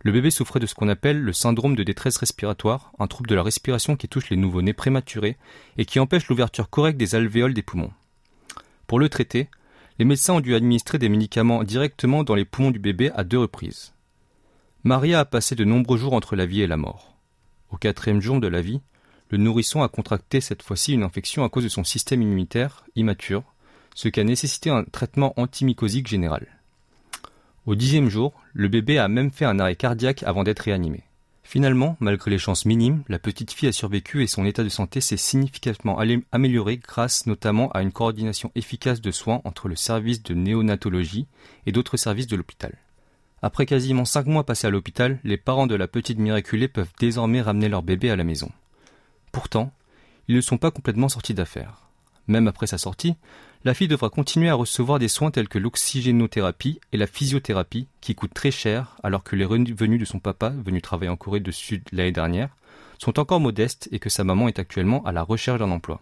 Le 0.00 0.12
bébé 0.12 0.30
souffrait 0.30 0.60
de 0.60 0.66
ce 0.66 0.74
qu'on 0.74 0.88
appelle 0.88 1.20
le 1.20 1.32
syndrome 1.32 1.76
de 1.76 1.82
détresse 1.82 2.16
respiratoire, 2.16 2.92
un 2.98 3.06
trouble 3.06 3.28
de 3.28 3.34
la 3.34 3.42
respiration 3.42 3.96
qui 3.96 4.08
touche 4.08 4.30
les 4.30 4.36
nouveau-nés 4.36 4.72
prématurés 4.72 5.36
et 5.78 5.84
qui 5.84 5.98
empêche 5.98 6.28
l'ouverture 6.28 6.70
correcte 6.70 6.98
des 6.98 7.14
alvéoles 7.14 7.54
des 7.54 7.62
poumons. 7.62 7.92
Pour 8.86 9.00
le 9.00 9.08
traiter, 9.08 9.50
les 9.98 10.04
médecins 10.04 10.34
ont 10.34 10.40
dû 10.40 10.54
administrer 10.54 10.98
des 10.98 11.08
médicaments 11.08 11.64
directement 11.64 12.22
dans 12.22 12.34
les 12.34 12.44
poumons 12.44 12.70
du 12.70 12.78
bébé 12.78 13.10
à 13.16 13.24
deux 13.24 13.38
reprises. 13.38 13.94
Maria 14.84 15.20
a 15.20 15.24
passé 15.24 15.56
de 15.56 15.64
nombreux 15.64 15.98
jours 15.98 16.12
entre 16.12 16.36
la 16.36 16.46
vie 16.46 16.62
et 16.62 16.66
la 16.66 16.76
mort. 16.76 17.16
Au 17.70 17.76
quatrième 17.76 18.20
jour 18.20 18.38
de 18.38 18.46
la 18.46 18.60
vie, 18.60 18.80
le 19.30 19.38
nourrisson 19.38 19.82
a 19.82 19.88
contracté 19.88 20.40
cette 20.40 20.62
fois-ci 20.62 20.92
une 20.92 21.02
infection 21.02 21.44
à 21.44 21.48
cause 21.48 21.64
de 21.64 21.68
son 21.68 21.84
système 21.84 22.22
immunitaire 22.22 22.84
immature, 22.94 23.42
ce 23.94 24.08
qui 24.08 24.20
a 24.20 24.24
nécessité 24.24 24.70
un 24.70 24.84
traitement 24.84 25.32
antimycosique 25.36 26.06
général. 26.06 26.46
Au 27.66 27.74
dixième 27.74 28.08
jour, 28.08 28.32
le 28.52 28.68
bébé 28.68 28.98
a 28.98 29.08
même 29.08 29.32
fait 29.32 29.44
un 29.44 29.58
arrêt 29.58 29.74
cardiaque 29.74 30.22
avant 30.22 30.44
d'être 30.44 30.60
réanimé. 30.60 31.02
Finalement, 31.42 31.96
malgré 32.00 32.30
les 32.30 32.38
chances 32.38 32.64
minimes, 32.64 33.04
la 33.08 33.20
petite 33.20 33.52
fille 33.52 33.68
a 33.68 33.72
survécu 33.72 34.22
et 34.22 34.26
son 34.26 34.44
état 34.44 34.64
de 34.64 34.68
santé 34.68 35.00
s'est 35.00 35.16
significativement 35.16 35.98
amélioré 36.32 36.76
grâce 36.76 37.26
notamment 37.26 37.70
à 37.70 37.82
une 37.82 37.92
coordination 37.92 38.50
efficace 38.56 39.00
de 39.00 39.10
soins 39.12 39.42
entre 39.44 39.68
le 39.68 39.76
service 39.76 40.22
de 40.24 40.34
néonatologie 40.34 41.26
et 41.64 41.72
d'autres 41.72 41.96
services 41.96 42.26
de 42.26 42.36
l'hôpital. 42.36 42.76
Après 43.42 43.64
quasiment 43.64 44.04
cinq 44.04 44.26
mois 44.26 44.44
passés 44.44 44.66
à 44.66 44.70
l'hôpital, 44.70 45.20
les 45.22 45.36
parents 45.36 45.68
de 45.68 45.76
la 45.76 45.86
petite 45.86 46.18
miraculée 46.18 46.68
peuvent 46.68 46.92
désormais 46.98 47.42
ramener 47.42 47.68
leur 47.68 47.82
bébé 47.82 48.10
à 48.10 48.16
la 48.16 48.24
maison. 48.24 48.50
Pourtant, 49.36 49.70
ils 50.28 50.36
ne 50.36 50.40
sont 50.40 50.56
pas 50.56 50.70
complètement 50.70 51.10
sortis 51.10 51.34
d'affaires. 51.34 51.82
Même 52.26 52.48
après 52.48 52.66
sa 52.66 52.78
sortie, 52.78 53.16
la 53.64 53.74
fille 53.74 53.86
devra 53.86 54.08
continuer 54.08 54.48
à 54.48 54.54
recevoir 54.54 54.98
des 54.98 55.08
soins 55.08 55.30
tels 55.30 55.46
que 55.46 55.58
l'oxygénothérapie 55.58 56.80
et 56.94 56.96
la 56.96 57.06
physiothérapie, 57.06 57.86
qui 58.00 58.14
coûtent 58.14 58.32
très 58.32 58.50
cher, 58.50 58.96
alors 59.02 59.22
que 59.22 59.36
les 59.36 59.44
revenus 59.44 60.00
de 60.00 60.06
son 60.06 60.20
papa, 60.20 60.54
venu 60.64 60.80
travailler 60.80 61.10
en 61.10 61.16
Corée 61.16 61.40
du 61.40 61.52
Sud 61.52 61.82
l'année 61.92 62.12
dernière, 62.12 62.48
sont 62.96 63.18
encore 63.18 63.40
modestes 63.40 63.90
et 63.92 63.98
que 63.98 64.08
sa 64.08 64.24
maman 64.24 64.48
est 64.48 64.58
actuellement 64.58 65.04
à 65.04 65.12
la 65.12 65.22
recherche 65.22 65.58
d'un 65.58 65.70
emploi. 65.70 66.00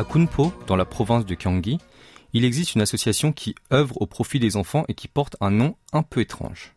À 0.00 0.04
Kunpo, 0.04 0.50
dans 0.66 0.76
la 0.76 0.86
province 0.86 1.26
de 1.26 1.34
Gyeonggi, 1.34 1.76
il 2.32 2.46
existe 2.46 2.74
une 2.74 2.80
association 2.80 3.32
qui 3.32 3.54
œuvre 3.70 4.00
au 4.00 4.06
profit 4.06 4.40
des 4.40 4.56
enfants 4.56 4.86
et 4.88 4.94
qui 4.94 5.08
porte 5.08 5.36
un 5.42 5.50
nom 5.50 5.76
un 5.92 6.02
peu 6.02 6.22
étrange. 6.22 6.74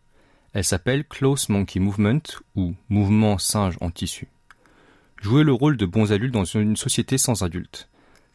Elle 0.51 0.65
s'appelle 0.65 1.06
Close 1.06 1.48
Monkey 1.48 1.80
Movement 1.80 2.20
ou 2.58 2.75
Mouvement 2.89 3.38
singe 3.38 3.77
en 3.80 3.92
tissu. 3.92 4.27
Jouer 5.22 5.46
le 5.46 5.53
rôle 5.53 5.77
de 5.77 5.86
bons 5.86 6.12
adultes 6.12 6.34
dans 6.34 6.44
une 6.44 6.75
société 6.75 7.18
sans 7.18 7.44
adultes. 7.44 7.88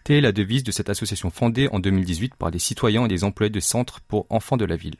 Telle 0.04 0.16
est 0.16 0.21
la 0.23 0.33
devise 0.33 0.64
de 0.64 0.73
cette 0.73 0.88
association 0.88 1.28
fondée 1.28 1.68
en 1.71 1.80
2018 1.80 2.37
par 2.37 2.50
des 2.50 2.59
citoyens 2.59 3.04
et 3.04 3.09
des 3.09 3.25
employés 3.25 3.50
de 3.50 3.61
centres 3.61 4.00
pour 4.00 4.25
enfants 4.30 4.57
de 4.57 4.64
la 4.64 4.76
ville. 4.76 4.97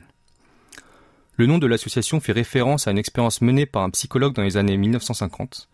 Le 1.37 1.47
nom 1.47 1.57
de 1.57 1.67
l'association 1.67 2.21
fait 2.21 2.33
référence 2.33 2.87
à 2.87 2.91
une 2.91 2.99
expérience 2.99 3.41
menée 3.41 3.65
par 3.65 3.85
un 3.85 3.91
psychologue 3.91 4.35
dans 4.35 4.43
les 4.43 4.59
années 4.59 4.77
1950 4.77 5.71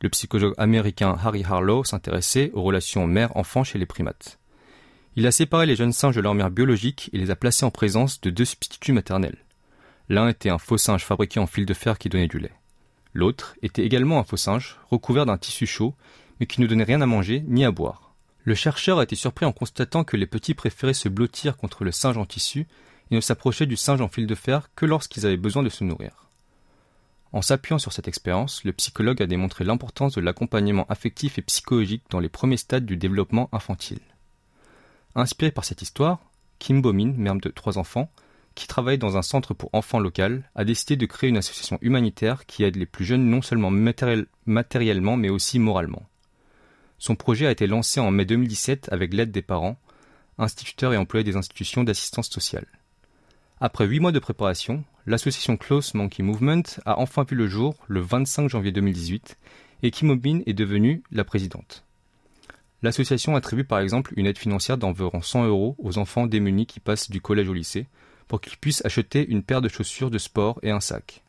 le 0.00 0.08
psychologue 0.08 0.54
américain 0.58 1.16
Harry 1.22 1.44
Harlow 1.44 1.84
s'intéressait 1.84 2.50
aux 2.52 2.62
relations 2.62 3.06
mère-enfant 3.06 3.64
chez 3.64 3.78
les 3.78 3.86
primates. 3.86 4.38
Il 5.16 5.26
a 5.26 5.32
séparé 5.32 5.64
les 5.64 5.76
jeunes 5.76 5.92
singes 5.92 6.16
de 6.16 6.20
leur 6.20 6.34
mère 6.34 6.50
biologique 6.50 7.08
et 7.12 7.18
les 7.18 7.30
a 7.30 7.36
placés 7.36 7.64
en 7.64 7.70
présence 7.70 8.20
de 8.20 8.30
deux 8.30 8.44
substituts 8.44 8.92
maternels. 8.92 9.38
L'un 10.08 10.28
était 10.28 10.50
un 10.50 10.58
faux 10.58 10.76
singe 10.76 11.04
fabriqué 11.04 11.40
en 11.40 11.46
fil 11.46 11.64
de 11.64 11.74
fer 11.74 11.98
qui 11.98 12.08
donnait 12.08 12.28
du 12.28 12.38
lait. 12.38 12.52
L'autre 13.14 13.56
était 13.62 13.84
également 13.84 14.18
un 14.18 14.24
faux 14.24 14.36
singe, 14.36 14.76
recouvert 14.90 15.24
d'un 15.24 15.38
tissu 15.38 15.66
chaud, 15.66 15.94
mais 16.38 16.46
qui 16.46 16.60
ne 16.60 16.66
donnait 16.66 16.84
rien 16.84 17.00
à 17.00 17.06
manger 17.06 17.42
ni 17.48 17.64
à 17.64 17.70
boire. 17.70 18.14
Le 18.44 18.54
chercheur 18.54 18.98
a 18.98 19.04
été 19.04 19.16
surpris 19.16 19.46
en 19.46 19.52
constatant 19.52 20.04
que 20.04 20.18
les 20.18 20.26
petits 20.26 20.54
préféraient 20.54 20.94
se 20.94 21.08
blottir 21.08 21.56
contre 21.56 21.82
le 21.82 21.92
singe 21.92 22.18
en 22.18 22.26
tissu 22.26 22.66
et 23.10 23.14
ne 23.14 23.20
s'approchaient 23.20 23.66
du 23.66 23.76
singe 23.76 24.02
en 24.02 24.08
fil 24.08 24.26
de 24.26 24.34
fer 24.34 24.68
que 24.76 24.84
lorsqu'ils 24.84 25.24
avaient 25.26 25.36
besoin 25.36 25.62
de 25.62 25.68
se 25.70 25.82
nourrir. 25.82 26.25
En 27.32 27.42
s'appuyant 27.42 27.78
sur 27.78 27.92
cette 27.92 28.08
expérience, 28.08 28.64
le 28.64 28.72
psychologue 28.72 29.22
a 29.22 29.26
démontré 29.26 29.64
l'importance 29.64 30.14
de 30.14 30.20
l'accompagnement 30.20 30.86
affectif 30.88 31.38
et 31.38 31.42
psychologique 31.42 32.04
dans 32.10 32.20
les 32.20 32.28
premiers 32.28 32.56
stades 32.56 32.86
du 32.86 32.96
développement 32.96 33.48
infantile. 33.52 34.00
Inspiré 35.14 35.50
par 35.50 35.64
cette 35.64 35.82
histoire, 35.82 36.20
Kim 36.58 36.80
Bomin, 36.80 37.12
mère 37.16 37.36
de 37.36 37.48
trois 37.48 37.78
enfants, 37.78 38.10
qui 38.54 38.66
travaille 38.66 38.98
dans 38.98 39.16
un 39.16 39.22
centre 39.22 39.54
pour 39.54 39.70
enfants 39.72 39.98
local, 39.98 40.50
a 40.54 40.64
décidé 40.64 40.96
de 40.96 41.06
créer 41.06 41.28
une 41.30 41.36
association 41.36 41.78
humanitaire 41.82 42.46
qui 42.46 42.64
aide 42.64 42.76
les 42.76 42.86
plus 42.86 43.04
jeunes 43.04 43.28
non 43.28 43.42
seulement 43.42 43.70
matériellement 44.46 45.16
mais 45.16 45.28
aussi 45.28 45.58
moralement. 45.58 46.06
Son 46.98 47.14
projet 47.14 47.46
a 47.46 47.50
été 47.50 47.66
lancé 47.66 48.00
en 48.00 48.10
mai 48.10 48.24
2017 48.24 48.88
avec 48.92 49.12
l'aide 49.12 49.30
des 49.30 49.42
parents, 49.42 49.78
instituteurs 50.38 50.94
et 50.94 50.96
employés 50.96 51.24
des 51.24 51.36
institutions 51.36 51.84
d'assistance 51.84 52.30
sociale. 52.30 52.66
Après 53.60 53.86
huit 53.86 54.00
mois 54.00 54.12
de 54.12 54.18
préparation, 54.18 54.84
l'association 55.06 55.56
Close 55.56 55.94
Monkey 55.94 56.22
Movement 56.22 56.62
a 56.84 56.98
enfin 56.98 57.24
vu 57.24 57.36
le 57.36 57.46
jour 57.46 57.76
le 57.86 58.00
25 58.00 58.48
janvier 58.48 58.72
2018 58.72 59.38
et 59.82 59.90
Kim 59.90 60.10
Obin 60.10 60.40
est 60.46 60.52
devenue 60.52 61.02
la 61.12 61.24
présidente. 61.24 61.84
L'association 62.82 63.36
attribue 63.36 63.64
par 63.64 63.78
exemple 63.78 64.12
une 64.16 64.26
aide 64.26 64.38
financière 64.38 64.78
d'environ 64.78 65.22
100 65.22 65.46
euros 65.46 65.76
aux 65.78 65.98
enfants 65.98 66.26
démunis 66.26 66.66
qui 66.66 66.80
passent 66.80 67.10
du 67.10 67.20
collège 67.20 67.48
au 67.48 67.54
lycée 67.54 67.86
pour 68.28 68.40
qu'ils 68.40 68.58
puissent 68.58 68.84
acheter 68.84 69.26
une 69.26 69.42
paire 69.42 69.60
de 69.60 69.68
chaussures 69.68 70.10
de 70.10 70.18
sport 70.18 70.58
et 70.62 70.70
un 70.70 70.80
sac. 70.80 71.22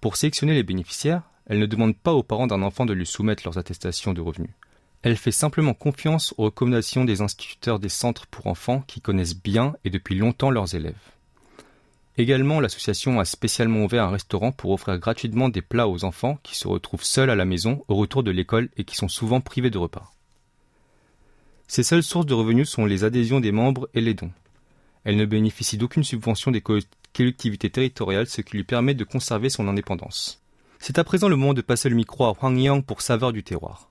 Pour 0.00 0.16
sélectionner 0.16 0.54
les 0.54 0.62
bénéficiaires, 0.62 1.22
elle 1.46 1.58
ne 1.58 1.66
demande 1.66 1.96
pas 1.96 2.12
aux 2.12 2.22
parents 2.22 2.46
d'un 2.46 2.62
enfant 2.62 2.86
de 2.86 2.92
lui 2.92 3.06
soumettre 3.06 3.42
leurs 3.44 3.58
attestations 3.58 4.14
de 4.14 4.20
revenus. 4.20 4.50
Elle 5.02 5.16
fait 5.16 5.30
simplement 5.30 5.74
confiance 5.74 6.34
aux 6.38 6.44
recommandations 6.44 7.04
des 7.04 7.20
instituteurs 7.20 7.78
des 7.78 7.88
centres 7.88 8.26
pour 8.26 8.46
enfants 8.46 8.82
qui 8.86 9.00
connaissent 9.00 9.40
bien 9.40 9.74
et 9.84 9.90
depuis 9.90 10.16
longtemps 10.16 10.50
leurs 10.50 10.74
élèves. 10.74 10.94
Également, 12.18 12.58
l'association 12.58 13.20
a 13.20 13.24
spécialement 13.24 13.84
ouvert 13.84 14.02
un 14.02 14.10
restaurant 14.10 14.50
pour 14.50 14.72
offrir 14.72 14.98
gratuitement 14.98 15.48
des 15.48 15.62
plats 15.62 15.88
aux 15.88 16.04
enfants 16.04 16.40
qui 16.42 16.56
se 16.56 16.66
retrouvent 16.66 17.04
seuls 17.04 17.30
à 17.30 17.36
la 17.36 17.44
maison 17.44 17.84
au 17.86 17.94
retour 17.94 18.24
de 18.24 18.32
l'école 18.32 18.70
et 18.76 18.82
qui 18.82 18.96
sont 18.96 19.06
souvent 19.06 19.40
privés 19.40 19.70
de 19.70 19.78
repas. 19.78 20.12
Ses 21.68 21.84
seules 21.84 22.02
sources 22.02 22.26
de 22.26 22.34
revenus 22.34 22.68
sont 22.68 22.86
les 22.86 23.04
adhésions 23.04 23.38
des 23.38 23.52
membres 23.52 23.88
et 23.94 24.00
les 24.00 24.14
dons. 24.14 24.32
Elle 25.04 25.16
ne 25.16 25.26
bénéficie 25.26 25.78
d'aucune 25.78 26.02
subvention 26.02 26.50
des 26.50 26.60
collectivités 26.60 27.70
territoriales, 27.70 28.26
ce 28.26 28.40
qui 28.40 28.56
lui 28.56 28.64
permet 28.64 28.94
de 28.94 29.04
conserver 29.04 29.48
son 29.48 29.68
indépendance. 29.68 30.42
C'est 30.80 30.98
à 30.98 31.04
présent 31.04 31.28
le 31.28 31.36
moment 31.36 31.54
de 31.54 31.60
passer 31.60 31.88
le 31.88 31.94
micro 31.94 32.24
à 32.24 32.34
Huang 32.34 32.58
Yang 32.58 32.84
pour 32.84 33.00
Saveur 33.00 33.32
du 33.32 33.44
terroir. 33.44 33.90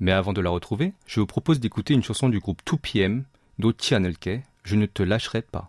Mais 0.00 0.10
avant 0.10 0.32
de 0.32 0.40
la 0.40 0.50
retrouver, 0.50 0.94
je 1.06 1.20
vous 1.20 1.26
propose 1.26 1.60
d'écouter 1.60 1.94
une 1.94 2.02
chanson 2.02 2.28
du 2.28 2.40
groupe 2.40 2.62
2PM, 2.66 3.22
d'Ochi 3.60 3.94
Je 4.64 4.74
ne 4.74 4.86
te 4.86 5.04
lâcherai 5.04 5.42
pas. 5.42 5.68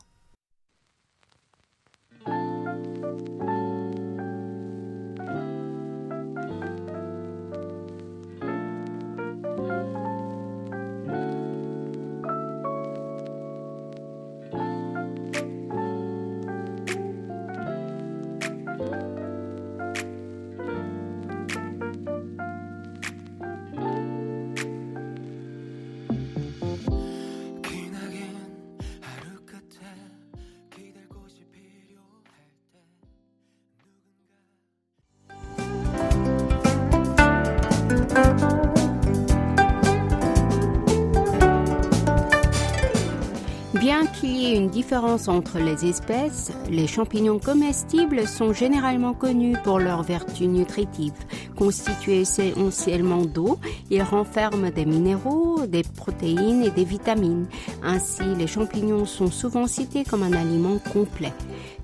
Entre 44.93 45.59
les 45.59 45.85
espèces, 45.85 46.51
les 46.69 46.87
champignons 46.87 47.37
comestibles 47.37 48.27
sont 48.27 48.53
généralement 48.53 49.13
connus 49.13 49.55
pour 49.63 49.79
leurs 49.79 50.01
vertus 50.01 50.47
nutritives. 50.47 51.13
Constitués 51.55 52.21
essentiellement 52.21 53.25
d'eau, 53.25 53.59
ils 53.91 54.01
renferment 54.01 54.71
des 54.71 54.85
minéraux, 54.85 55.67
des 55.67 55.83
protéines 55.83 56.63
et 56.63 56.71
des 56.71 56.85
vitamines. 56.85 57.47
Ainsi, 57.83 58.23
les 58.37 58.47
champignons 58.47 59.05
sont 59.05 59.29
souvent 59.29 59.67
cités 59.67 60.03
comme 60.03 60.23
un 60.23 60.33
aliment 60.33 60.79
complet. 60.91 61.33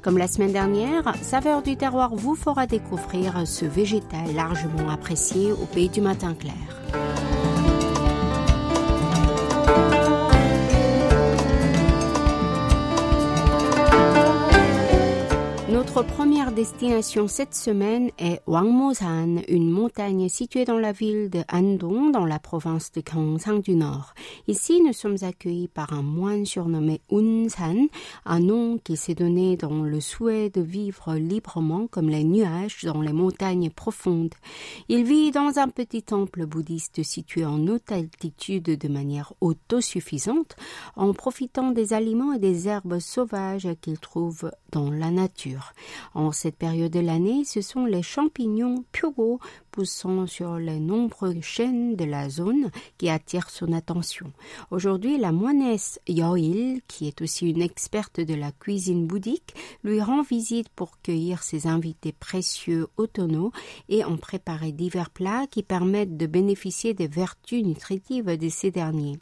Comme 0.02 0.18
la 0.18 0.28
semaine 0.28 0.54
dernière, 0.54 1.16
Saveur 1.22 1.62
du 1.62 1.78
terroir 1.78 2.16
vous 2.16 2.36
fera 2.36 2.66
découvrir 2.66 3.48
ce 3.48 3.66
végétal 3.66 4.34
largement 4.36 4.90
apprécié 4.90 5.52
au 5.52 5.66
pays 5.66 5.90
du 5.90 6.02
matin 6.02 6.34
clair. 6.34 7.05
Notre 15.96 16.14
première 16.14 16.52
destination 16.52 17.30
cette 17.30 17.56
semaine 17.56 18.12
est 18.20 18.42
Wangmosan, 18.48 19.38
une 19.48 19.70
montagne 19.72 20.28
située 20.28 20.66
dans 20.66 20.78
la 20.78 20.92
ville 20.92 21.30
de 21.30 21.42
Andong, 21.50 22.12
dans 22.12 22.26
la 22.26 22.38
province 22.38 22.92
de 22.92 23.00
Gyeongsang 23.00 23.62
du 23.62 23.76
Nord. 23.76 24.14
Ici, 24.50 24.82
nous 24.82 24.92
sommes 24.92 25.16
accueillis 25.22 25.70
par 25.70 25.94
un 25.94 26.02
moine 26.02 26.46
surnommé 26.46 27.00
Unsan, 27.14 27.88
un 28.26 28.40
nom 28.42 28.78
qui 28.78 28.98
s'est 28.98 29.16
donné 29.16 29.56
dans 29.56 29.84
le 29.84 30.02
souhait 30.02 30.50
de 30.50 30.60
vivre 30.60 31.16
librement 31.16 31.88
comme 31.88 32.10
les 32.10 32.26
nuages 32.26 32.84
dans 32.84 33.00
les 33.00 33.14
montagnes 33.14 33.70
profondes. 33.70 34.36
Il 34.90 35.06
vit 35.06 35.32
dans 35.32 35.60
un 35.60 35.70
petit 35.70 36.04
temple 36.04 36.46
bouddhiste 36.46 37.04
situé 37.04 37.46
en 37.46 37.66
haute 37.70 37.94
altitude 37.94 38.78
de 38.78 38.88
manière 38.90 39.32
autosuffisante, 39.40 40.58
en 40.98 41.14
profitant 41.14 41.72
des 41.72 41.94
aliments 41.94 42.34
et 42.34 42.40
des 42.40 42.68
herbes 42.68 43.00
sauvages 43.00 43.70
qu'il 43.80 43.98
trouve 43.98 44.52
dans 44.74 44.92
la 44.92 45.10
nature. 45.10 45.72
En 46.14 46.32
cette 46.32 46.56
période 46.56 46.92
de 46.92 47.00
l'année, 47.00 47.44
ce 47.44 47.62
sont 47.62 47.86
les 47.86 48.04
champignons 48.04 48.86
pyogo 48.92 49.40
poussant 49.72 50.26
sur 50.28 50.56
les 50.58 50.80
nombreux 50.80 51.42
chênes 51.42 51.96
de 51.96 52.06
la 52.06 52.30
zone 52.30 52.72
qui 52.98 53.10
attirent 53.10 53.50
son 53.50 53.74
attention. 53.74 54.32
Aujourd'hui, 54.72 55.18
la 55.18 55.32
moinesse 55.32 56.00
Yoil, 56.08 56.82
qui 56.88 57.08
est 57.08 57.22
aussi 57.22 57.50
une 57.50 57.62
experte 57.62 58.20
de 58.20 58.34
la 58.34 58.52
cuisine 58.52 59.06
bouddhique, 59.06 59.54
lui 59.84 60.02
rend 60.02 60.22
visite 60.22 60.70
pour 60.70 61.02
cueillir 61.02 61.44
ses 61.44 61.68
invités 61.68 62.14
précieux 62.14 62.88
automnaux 62.98 63.52
et 63.90 64.04
en 64.04 64.18
préparer 64.18 64.72
divers 64.72 65.10
plats 65.10 65.48
qui 65.48 65.64
permettent 65.64 66.18
de 66.18 66.26
bénéficier 66.26 66.94
des 66.94 67.08
vertus 67.08 67.64
nutritives 67.64 68.38
de 68.38 68.50
ces 68.50 68.72
derniers. 68.72 69.20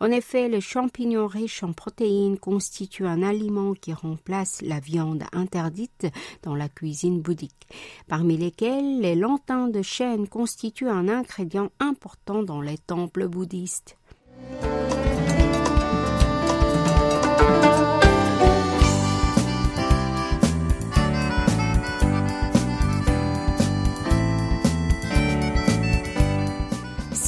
En 0.00 0.10
effet, 0.10 0.48
le 0.48 0.60
champignon 0.60 1.26
riche 1.26 1.62
en 1.62 1.72
protéines 1.72 2.38
constitue 2.38 3.06
un 3.06 3.22
aliment 3.22 3.74
qui 3.74 3.92
remplace 3.92 4.62
la 4.62 4.80
viande 4.80 5.24
interdite 5.32 6.06
dans 6.42 6.54
la 6.54 6.68
cuisine 6.68 7.20
bouddhique, 7.20 7.68
parmi 8.08 8.36
lesquels 8.36 9.00
les 9.00 9.14
lentins 9.14 9.68
de 9.68 9.82
chêne 9.82 10.28
constituent 10.28 10.88
un 10.88 11.08
ingrédient 11.08 11.70
important 11.80 12.42
dans 12.42 12.60
les 12.60 12.78
temples 12.78 13.28
bouddhistes. 13.28 13.96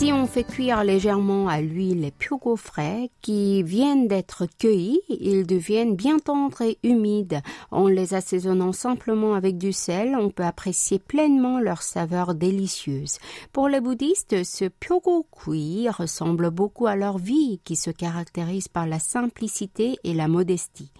Si 0.02 0.12
on 0.12 0.26
fait 0.26 0.42
cuire 0.42 0.82
légèrement 0.82 1.46
à 1.46 1.60
l'huile 1.60 2.00
les 2.00 2.10
piogo 2.10 2.56
frais 2.56 3.08
qui 3.20 3.62
viennent 3.62 4.08
d'être 4.08 4.48
cueillis, 4.58 5.00
ils 5.08 5.46
deviennent 5.46 5.94
bien 5.94 6.18
tendres 6.18 6.62
et 6.62 6.76
humides. 6.82 7.40
En 7.70 7.86
les 7.86 8.12
assaisonnant 8.12 8.72
simplement 8.72 9.34
avec 9.34 9.58
du 9.58 9.72
sel, 9.72 10.16
on 10.16 10.28
peut 10.28 10.42
apprécier 10.42 10.98
pleinement 10.98 11.60
leur 11.60 11.82
saveur 11.82 12.34
délicieuse. 12.34 13.18
Pour 13.52 13.68
les 13.68 13.80
bouddhistes, 13.80 14.42
ce 14.42 14.64
pyogo 14.64 15.24
cuit 15.30 15.88
ressemble 15.88 16.50
beaucoup 16.50 16.88
à 16.88 16.96
leur 16.96 17.18
vie 17.18 17.60
qui 17.62 17.76
se 17.76 17.92
caractérise 17.92 18.66
par 18.66 18.88
la 18.88 18.98
simplicité 18.98 19.98
et 20.02 20.14
la 20.14 20.26
modestie. 20.26 20.90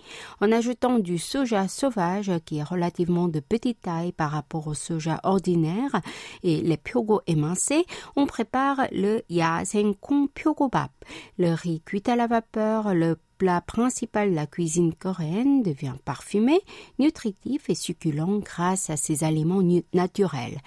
En 0.41 0.53
ajoutant 0.53 1.01
du 1.01 1.19
soja 1.19 1.67
sauvage 1.67 2.31
qui 2.45 2.59
est 2.59 2.63
relativement 2.63 3.27
de 3.27 3.41
petite 3.41 3.81
taille 3.81 4.13
par 4.13 4.31
rapport 4.31 4.69
au 4.69 4.75
soja 4.75 5.19
ordinaire 5.25 6.01
et 6.45 6.61
les 6.61 6.77
pyogo 6.77 7.23
émincés, 7.27 7.85
on 8.15 8.27
prépare 8.27 8.87
le 8.93 9.23
yasenkong 9.29 10.29
pyogobap. 10.29 10.93
Le 11.39 11.53
riz 11.53 11.83
cuit 11.85 12.03
à 12.07 12.17
la 12.17 12.27
vapeur, 12.27 12.95
le 12.95 13.17
plat 13.39 13.61
principal 13.61 14.31
de 14.31 14.37
la 14.37 14.47
cuisine 14.47 14.95
coréenne 14.95 15.65
devient 15.65 15.97
parfumé, 16.05 16.61
nutritif 17.01 17.69
et 17.69 17.75
succulent 17.75 18.39
grâce 18.39 18.89
à 18.89 18.97
ses 18.97 19.25
aliments 19.25 19.63
naturels. 19.93 20.61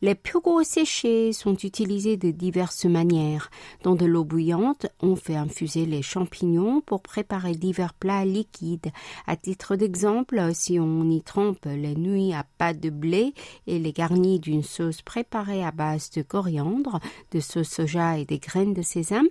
Les 0.00 0.14
pyogo 0.14 0.62
séchés 0.62 1.32
sont 1.32 1.56
utilisés 1.56 2.16
de 2.16 2.30
diverses 2.30 2.84
manières. 2.84 3.50
Dans 3.82 3.96
de 3.96 4.06
l'eau 4.06 4.22
bouillante, 4.22 4.86
on 5.00 5.16
fait 5.16 5.34
infuser 5.34 5.86
les 5.86 6.02
champignons 6.02 6.80
pour 6.80 7.02
préparer 7.02 7.56
divers 7.56 7.94
plats 7.94 8.24
liquides. 8.24 8.92
À 9.26 9.34
titre 9.34 9.74
d'exemple, 9.74 10.50
si 10.54 10.78
on 10.78 11.10
y 11.10 11.20
trempe 11.20 11.64
les 11.64 11.96
nouilles 11.96 12.32
à 12.32 12.44
pâte 12.58 12.78
de 12.78 12.90
blé 12.90 13.34
et 13.66 13.80
les 13.80 13.92
garnit 13.92 14.38
d'une 14.38 14.62
sauce 14.62 15.02
préparée 15.02 15.64
à 15.64 15.72
base 15.72 16.10
de 16.10 16.22
coriandre, 16.22 17.00
de 17.32 17.40
sauce 17.40 17.68
soja 17.68 18.18
et 18.18 18.24
des 18.24 18.38
graines 18.38 18.74
de 18.74 18.82
sésame, 18.82 19.28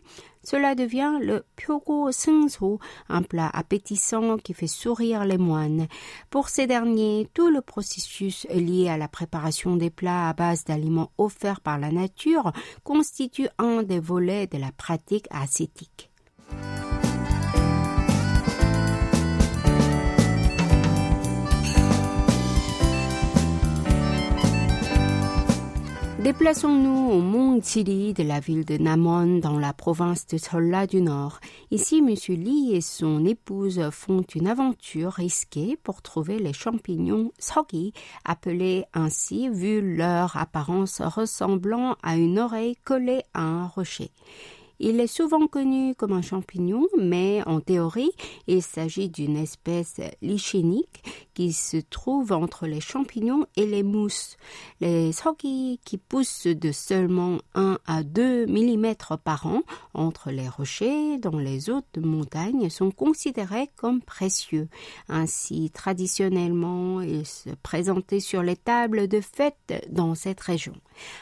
cela 0.49 0.75
devient 0.75 1.17
le 1.19 1.43
pyogo 1.57 2.09
sengso, 2.13 2.79
un 3.09 3.21
plat 3.21 3.49
appétissant 3.51 4.37
qui 4.37 4.53
fait 4.53 4.67
sourire 4.67 5.25
les 5.25 5.37
moines. 5.37 5.87
Pour 6.29 6.47
ces 6.47 6.67
derniers, 6.67 7.27
tout 7.33 7.49
le 7.49 7.59
processus 7.59 8.47
lié 8.49 8.87
à 8.87 8.95
la 8.95 9.09
préparation 9.09 9.75
des 9.75 9.89
plats 9.89 10.29
à 10.29 10.33
base 10.33 10.56
d'aliments 10.65 11.11
offerts 11.17 11.61
par 11.61 11.77
la 11.77 11.91
nature 11.91 12.51
constitue 12.83 13.49
un 13.57 13.83
des 13.83 13.99
volets 13.99 14.47
de 14.47 14.57
la 14.57 14.71
pratique 14.71 15.27
ascétique. 15.31 16.09
Déplaçons-nous 26.27 27.11
au 27.11 27.21
mont 27.21 27.61
Chili 27.63 28.13
de 28.13 28.21
la 28.21 28.41
ville 28.41 28.65
de 28.65 28.77
Namon 28.77 29.37
dans 29.39 29.57
la 29.57 29.71
province 29.71 30.27
de 30.27 30.37
Cholla 30.37 30.85
du 30.85 31.01
Nord. 31.01 31.39
Ici, 31.71 31.99
M. 31.99 32.13
Lee 32.35 32.75
et 32.75 32.81
son 32.81 33.23
épouse 33.23 33.81
font 33.91 34.23
une 34.35 34.47
aventure 34.47 35.13
risquée 35.13 35.77
pour 35.81 36.01
trouver 36.01 36.37
les 36.37 36.51
champignons 36.51 37.31
sogi, 37.39 37.93
appelés 38.25 38.83
ainsi 38.93 39.47
vu 39.47 39.95
leur 39.95 40.35
apparence 40.35 41.01
ressemblant 41.01 41.95
à 42.03 42.17
une 42.17 42.39
oreille 42.39 42.75
collée 42.83 43.23
à 43.33 43.43
un 43.43 43.65
rocher. 43.65 44.11
Il 44.79 44.99
est 44.99 45.07
souvent 45.07 45.47
connu 45.47 45.95
comme 45.95 46.13
un 46.13 46.21
champignon, 46.21 46.87
mais 46.97 47.41
en 47.47 47.59
théorie, 47.61 48.11
il 48.45 48.61
s'agit 48.61 49.09
d'une 49.09 49.35
espèce 49.35 49.99
lichénique 50.21 51.03
qui 51.33 51.51
se 51.53 51.77
trouve 51.77 52.31
entre 52.31 52.67
les 52.67 52.81
champignons 52.81 53.45
et 53.55 53.65
les 53.65 53.83
mousses. 53.83 54.37
Les 54.79 55.11
sogi 55.11 55.79
qui 55.83 55.97
poussent 55.97 56.47
de 56.47 56.71
seulement 56.71 57.39
1 57.55 57.79
à 57.85 58.03
2 58.03 58.45
mm 58.45 58.93
par 59.23 59.47
an 59.47 59.61
entre 59.93 60.31
les 60.31 60.47
rochers 60.47 61.17
dans 61.17 61.39
les 61.39 61.69
hautes 61.69 61.97
montagnes 61.97 62.69
sont 62.69 62.91
considérés 62.91 63.69
comme 63.75 64.01
précieux. 64.01 64.67
Ainsi, 65.09 65.71
traditionnellement, 65.71 67.01
ils 67.01 67.25
se 67.25 67.49
présentaient 67.63 68.19
sur 68.19 68.43
les 68.43 68.55
tables 68.55 69.07
de 69.07 69.21
fête 69.21 69.87
dans 69.89 70.15
cette 70.15 70.41
région. 70.41 70.73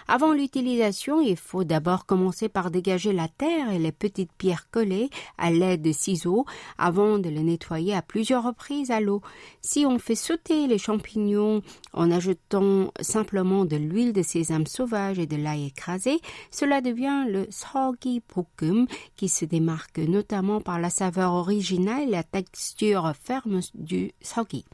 Avant 0.08 0.34
l'utilisation, 0.34 1.22
il 1.22 1.38
faut 1.38 1.64
d'abord 1.64 2.06
commencer 2.06 2.50
par 2.50 2.72
dégager 2.72 3.14
la 3.14 3.28
terre 3.28 3.72
et 3.72 3.80
les 3.80 3.92
petites 3.92 4.32
pierres 4.34 4.70
collées 4.70 5.10
à 5.38 5.52
l'aide 5.52 5.82
de 5.82 5.92
ciseaux 5.92 6.46
avant 6.78 7.20
de 7.20 7.30
les 7.30 7.44
nettoyer 7.44 7.94
à 7.94 8.02
plusieurs 8.02 8.44
reprises 8.44 8.92
à 8.92 9.00
l'eau. 9.00 9.22
Si 9.62 9.86
on 9.86 10.00
fait 10.00 10.16
sauter 10.16 10.68
les 10.68 10.78
champignons 10.78 11.62
en 11.94 12.12
ajoutant 12.12 12.92
simplement 13.02 13.66
de 13.66 13.78
l'huile 13.78 14.14
de 14.14 14.22
sésame 14.22 14.68
sauvage 14.68 15.20
et 15.20 15.28
de 15.28 15.38
l'ail 15.38 15.68
écrasé, 15.68 16.20
cela 16.52 16.82
devient 16.82 17.26
le 17.28 17.48
sogi 17.50 18.22
pokum 18.22 18.88
qui 19.16 19.30
se 19.30 19.46
démarque 19.46 20.00
notamment 20.00 20.62
par 20.62 20.80
la 20.80 20.90
saveur 20.90 21.34
originale 21.34 22.04
et 22.04 22.12
la 22.12 22.24
texture 22.24 23.14
ferme 23.22 23.60
du 23.74 24.12
sogi. 24.22 24.66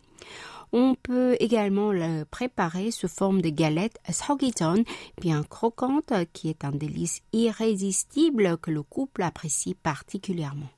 On 0.73 0.95
peut 0.95 1.35
également 1.39 1.91
le 1.91 2.23
préparer 2.23 2.91
sous 2.91 3.09
forme 3.09 3.41
de 3.41 3.49
galette 3.49 3.99
sogiton, 4.09 4.83
bien 5.19 5.43
croquante, 5.43 6.13
qui 6.31 6.49
est 6.49 6.63
un 6.63 6.71
délice 6.71 7.21
irrésistible 7.33 8.57
que 8.57 8.71
le 8.71 8.81
couple 8.81 9.23
apprécie 9.23 9.73
particulièrement. 9.73 10.69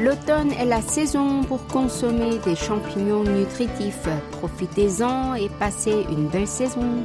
L'automne 0.00 0.50
est 0.58 0.64
la 0.64 0.82
saison 0.82 1.44
pour 1.44 1.64
consommer 1.68 2.38
des 2.44 2.56
champignons 2.56 3.22
nutritifs. 3.22 4.08
Profitez-en 4.32 5.34
et 5.34 5.48
passez 5.60 6.04
une 6.10 6.26
belle 6.26 6.48
saison. 6.48 7.04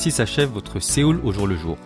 Ainsi 0.00 0.12
s'achève 0.12 0.48
votre 0.48 0.80
Séoul 0.80 1.20
au 1.24 1.30
jour 1.30 1.46
le 1.46 1.58
jour. 1.58 1.76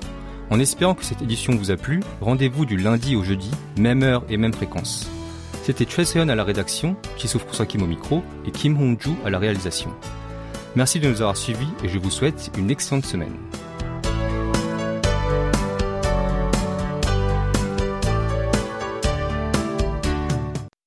En 0.49 0.61
espérant 0.61 0.95
que 0.95 1.05
cette 1.05 1.21
édition 1.21 1.57
vous 1.57 1.73
a 1.73 1.77
plu, 1.77 1.99
rendez-vous 2.21 2.65
du 2.65 2.77
lundi 2.77 3.17
au 3.17 3.25
jeudi, 3.25 3.51
même 3.77 4.05
heure 4.05 4.23
et 4.29 4.37
même 4.37 4.53
fréquence. 4.53 5.11
C'était 5.65 5.85
Choi 5.85 6.05
à 6.23 6.25
la 6.25 6.45
rédaction, 6.45 6.95
Chisouf 7.17 7.45
Kusaki 7.45 7.77
au 7.77 7.87
micro 7.87 8.23
et 8.47 8.53
Kim 8.53 8.81
Hong-ju 8.81 9.11
à 9.25 9.31
la 9.31 9.41
réalisation. 9.41 9.91
Merci 10.77 11.01
de 11.01 11.09
nous 11.09 11.23
avoir 11.23 11.37
suivis 11.37 11.67
et 11.83 11.89
je 11.89 11.99
vous 11.99 12.13
souhaite 12.13 12.53
une 12.57 12.71
excellente 12.71 13.05
semaine. 13.05 13.35